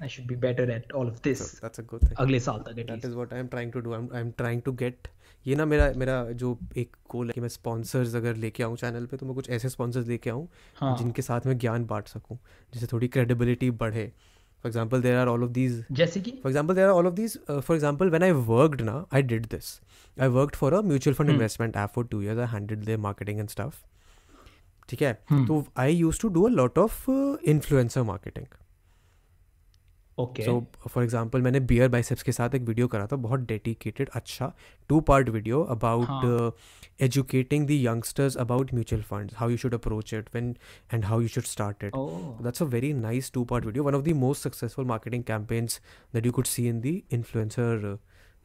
[0.02, 2.16] I should be better at all of this So that's a good thing.
[2.20, 4.62] अगले साल तक that at least is what I am trying to do I am trying
[4.62, 5.08] to get
[5.46, 9.06] ये ना मेरा मेरा जो एक गोल है कि मैं स्पॉन्सर्स अगर लेके आऊँ चैनल
[9.06, 10.98] पे तो मैं कुछ ऐसे स्पॉन्सर्स लेके आऊँ हाँ.
[10.98, 12.38] जिनके साथ मैं ज्ञान बांट सकूँ
[12.74, 14.06] जिससे थोड़ी क्रेडिबिलिटी बढ़े।
[14.64, 16.32] For example there are all of these जैसे कि?
[16.32, 19.46] For example there are all of these for example when I worked ना I did
[19.46, 19.80] this
[20.18, 23.39] I work for a mutual fund investment app for two year I hand the marketing
[23.39, 23.84] and staff
[24.89, 25.18] ठीक है?
[25.32, 25.48] Hmm.
[25.48, 27.10] तो I use to do a lot of
[27.46, 28.46] influencer marketing
[30.18, 34.09] okay so for example मैंने beer biceps के साथ एक video करा था बहुत डेडिकेटेड
[34.14, 34.51] अच्छा
[34.89, 36.53] two part video about
[37.01, 40.55] educating the youngsters about mutual fund how you should approach it when
[40.93, 41.93] and how you should start it
[42.43, 45.82] that's a very nice two part video one of the most successful marketing campaigns
[46.14, 47.97] that you could see in the influencer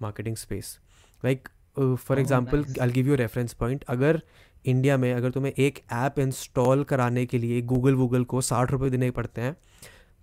[0.02, 0.78] marketing space
[1.22, 1.48] like
[1.78, 4.20] for example I give you reference point अगर
[4.64, 8.90] India में अगर तुम्हें एक app install कराने के लिए Google वूगल को साठ रुपये
[8.90, 9.56] देने पड़ते हैं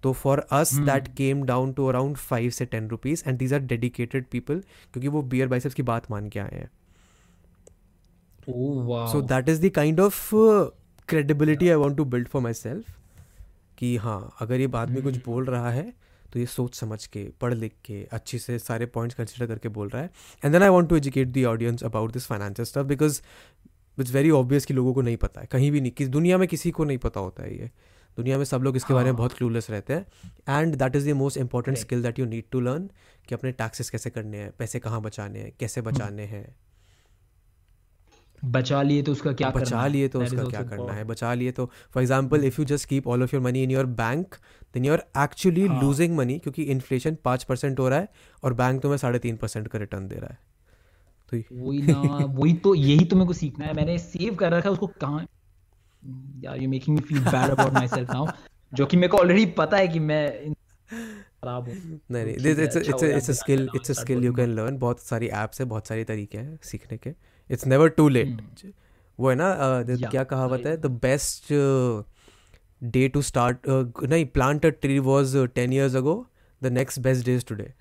[0.05, 0.85] तो for us Hmm.
[0.85, 4.59] That came down to around five से ten rupees and these are dedicated people
[4.93, 6.69] क्योंकि वो बियर बाइसेप्स की बात मान के आए हैं।
[9.11, 10.29] So that is the kind of
[11.09, 12.95] credibility I want to build for myself
[13.77, 15.93] कि हाँ अगर ये बाद में कुछ हम्म। बोल रहा है
[16.33, 19.89] तो ये सोच समझ के पढ़ लिख के अच्छे से सारे पॉइंट्स कंसिडर करके बोल
[19.89, 20.09] रहा है।
[20.43, 23.21] And then I want to educate the audience about this financial stuff because
[23.97, 26.47] it's very obvious कि लोगों को नहीं पता है। कहीं भी नहीं किस दुनिया में
[26.47, 27.69] किसी को नहीं पता होता है ये।
[28.17, 31.09] दुनिया में सब लोग इसके बारे में हाँ। बहुत क्लूलेस रहते हैं। And that is
[31.09, 32.89] the most important skill that you need to learn
[33.27, 36.45] कि अपने टैक्सेस कैसे करने हैं पैसे कहाँ बचाने हैं कैसे हम्म। बचाने हैं।
[38.39, 39.89] बचा लिए तो उसका क्या बचा है?
[39.89, 43.07] लिए तो उसका क्या करना है बचा लिए तो for example if you just keep
[43.07, 44.35] all of your money in your bank
[44.73, 48.07] then you are actually हाँ। लूजिंग मनी क्योंकि इन्फ्लेशन पाँच परसेंट हो रहा है
[48.43, 50.37] और बैंक तुम्हें साढ़े तीन परसेंट का रिटर्न दे रहा है।
[51.31, 54.69] तो वही ना वही तो यही तो मेरे को सीखना है। मैंने सेव कर रखा
[54.69, 55.25] है उसको कहाँ
[56.43, 58.27] यार you making me feel bad about myself now
[58.73, 60.53] जो कि मेरे को ऑलरेडी पता है कि मैं
[60.91, 61.75] खराब हूँ।
[62.11, 65.27] नहीं नहीं it's it's it's a skill it's a skill you can learn बहुत सारी
[65.39, 67.13] ऐप्स है बहुत सारे तरीके हैं सीखने के।
[67.49, 68.41] इट्स नेवर टू लेट
[69.19, 69.49] वो है ना
[69.87, 71.53] क्या कहावत है। The best
[72.83, 76.15] day to start नहीं plant a tree was ten years ago
[76.61, 77.71] the next best days today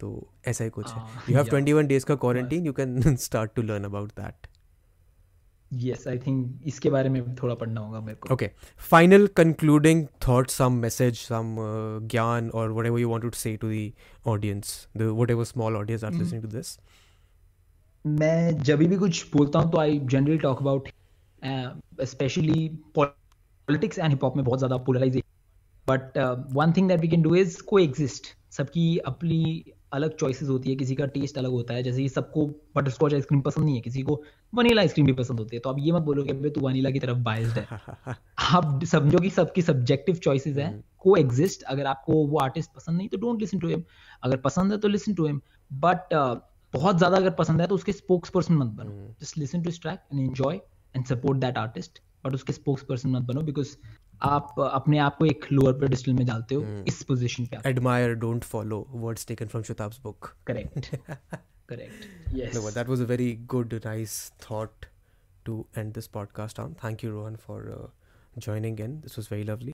[0.00, 0.08] तो
[0.48, 1.46] ऐसा ही कुछ है। You have.
[1.46, 4.46] Twenty one days का quarantine you can start to learn about that
[5.72, 8.48] yes I think इसके बारे में थोड़ा पढ़ना होगा मेरे को Okay.
[8.90, 13.70] Final concluding thoughts, some message, some uh, gyan, or whatever you want to say to
[13.70, 13.84] the
[14.34, 16.24] audience, the whatever small audience that's Mm.
[16.24, 16.72] listening to this.
[18.04, 20.88] मैं जब भी कुछ बोलता हूँ तो I generally talk about
[22.12, 25.28] specially politics and hip hop में बहुत ज़्यादा polarisation
[25.86, 26.18] but
[26.54, 29.42] one thing that we can do is coexist सबकी अपनी
[29.92, 33.40] अलग चॉइसेस होती है किसी का टेस्ट अलग होता है। जैसे सबको बटर स्कॉच आइसक्रीम
[33.40, 34.22] पसंद नहीं है किसी को
[34.52, 37.00] वनीला आइसक्रीम भी पसंद होती है। तो आप ये मत बोलो कि तू वनीला की
[37.00, 37.66] तरफ़ बायस्ड है।
[38.50, 43.08] आप समझो कि सबकी सब्जेक्टिव चॉइसेस हैं को एग्जिस्ट अगर आपको वो आर्टिस्ट पसंद नहीं
[43.08, 43.82] तो डोंट लिसन टू हिम
[44.22, 45.40] अगर पसंद है तो लिसन टू हिम
[45.70, 46.14] बट
[46.74, 50.00] बहुत ज़्यादा अगर पसंद है तो उसके स्पोक्स पर्सन मत बनो। Just listen to track
[50.12, 50.60] and enjoy
[50.94, 53.76] and support that artist but उसके स्पोक्स पर्सन मत बनो बिकॉज़
[54.22, 58.44] आप अपने आप को एक लोअर पेडिस्टल में डालते हो इस पोजीशन पे admire don't
[58.44, 60.96] follow words taken from शताब्स book correct
[61.68, 64.86] correct yes that was a very good nice thought
[65.44, 67.92] to end this podcast on thank you Rohan for
[68.38, 69.70] joining in this was very lovely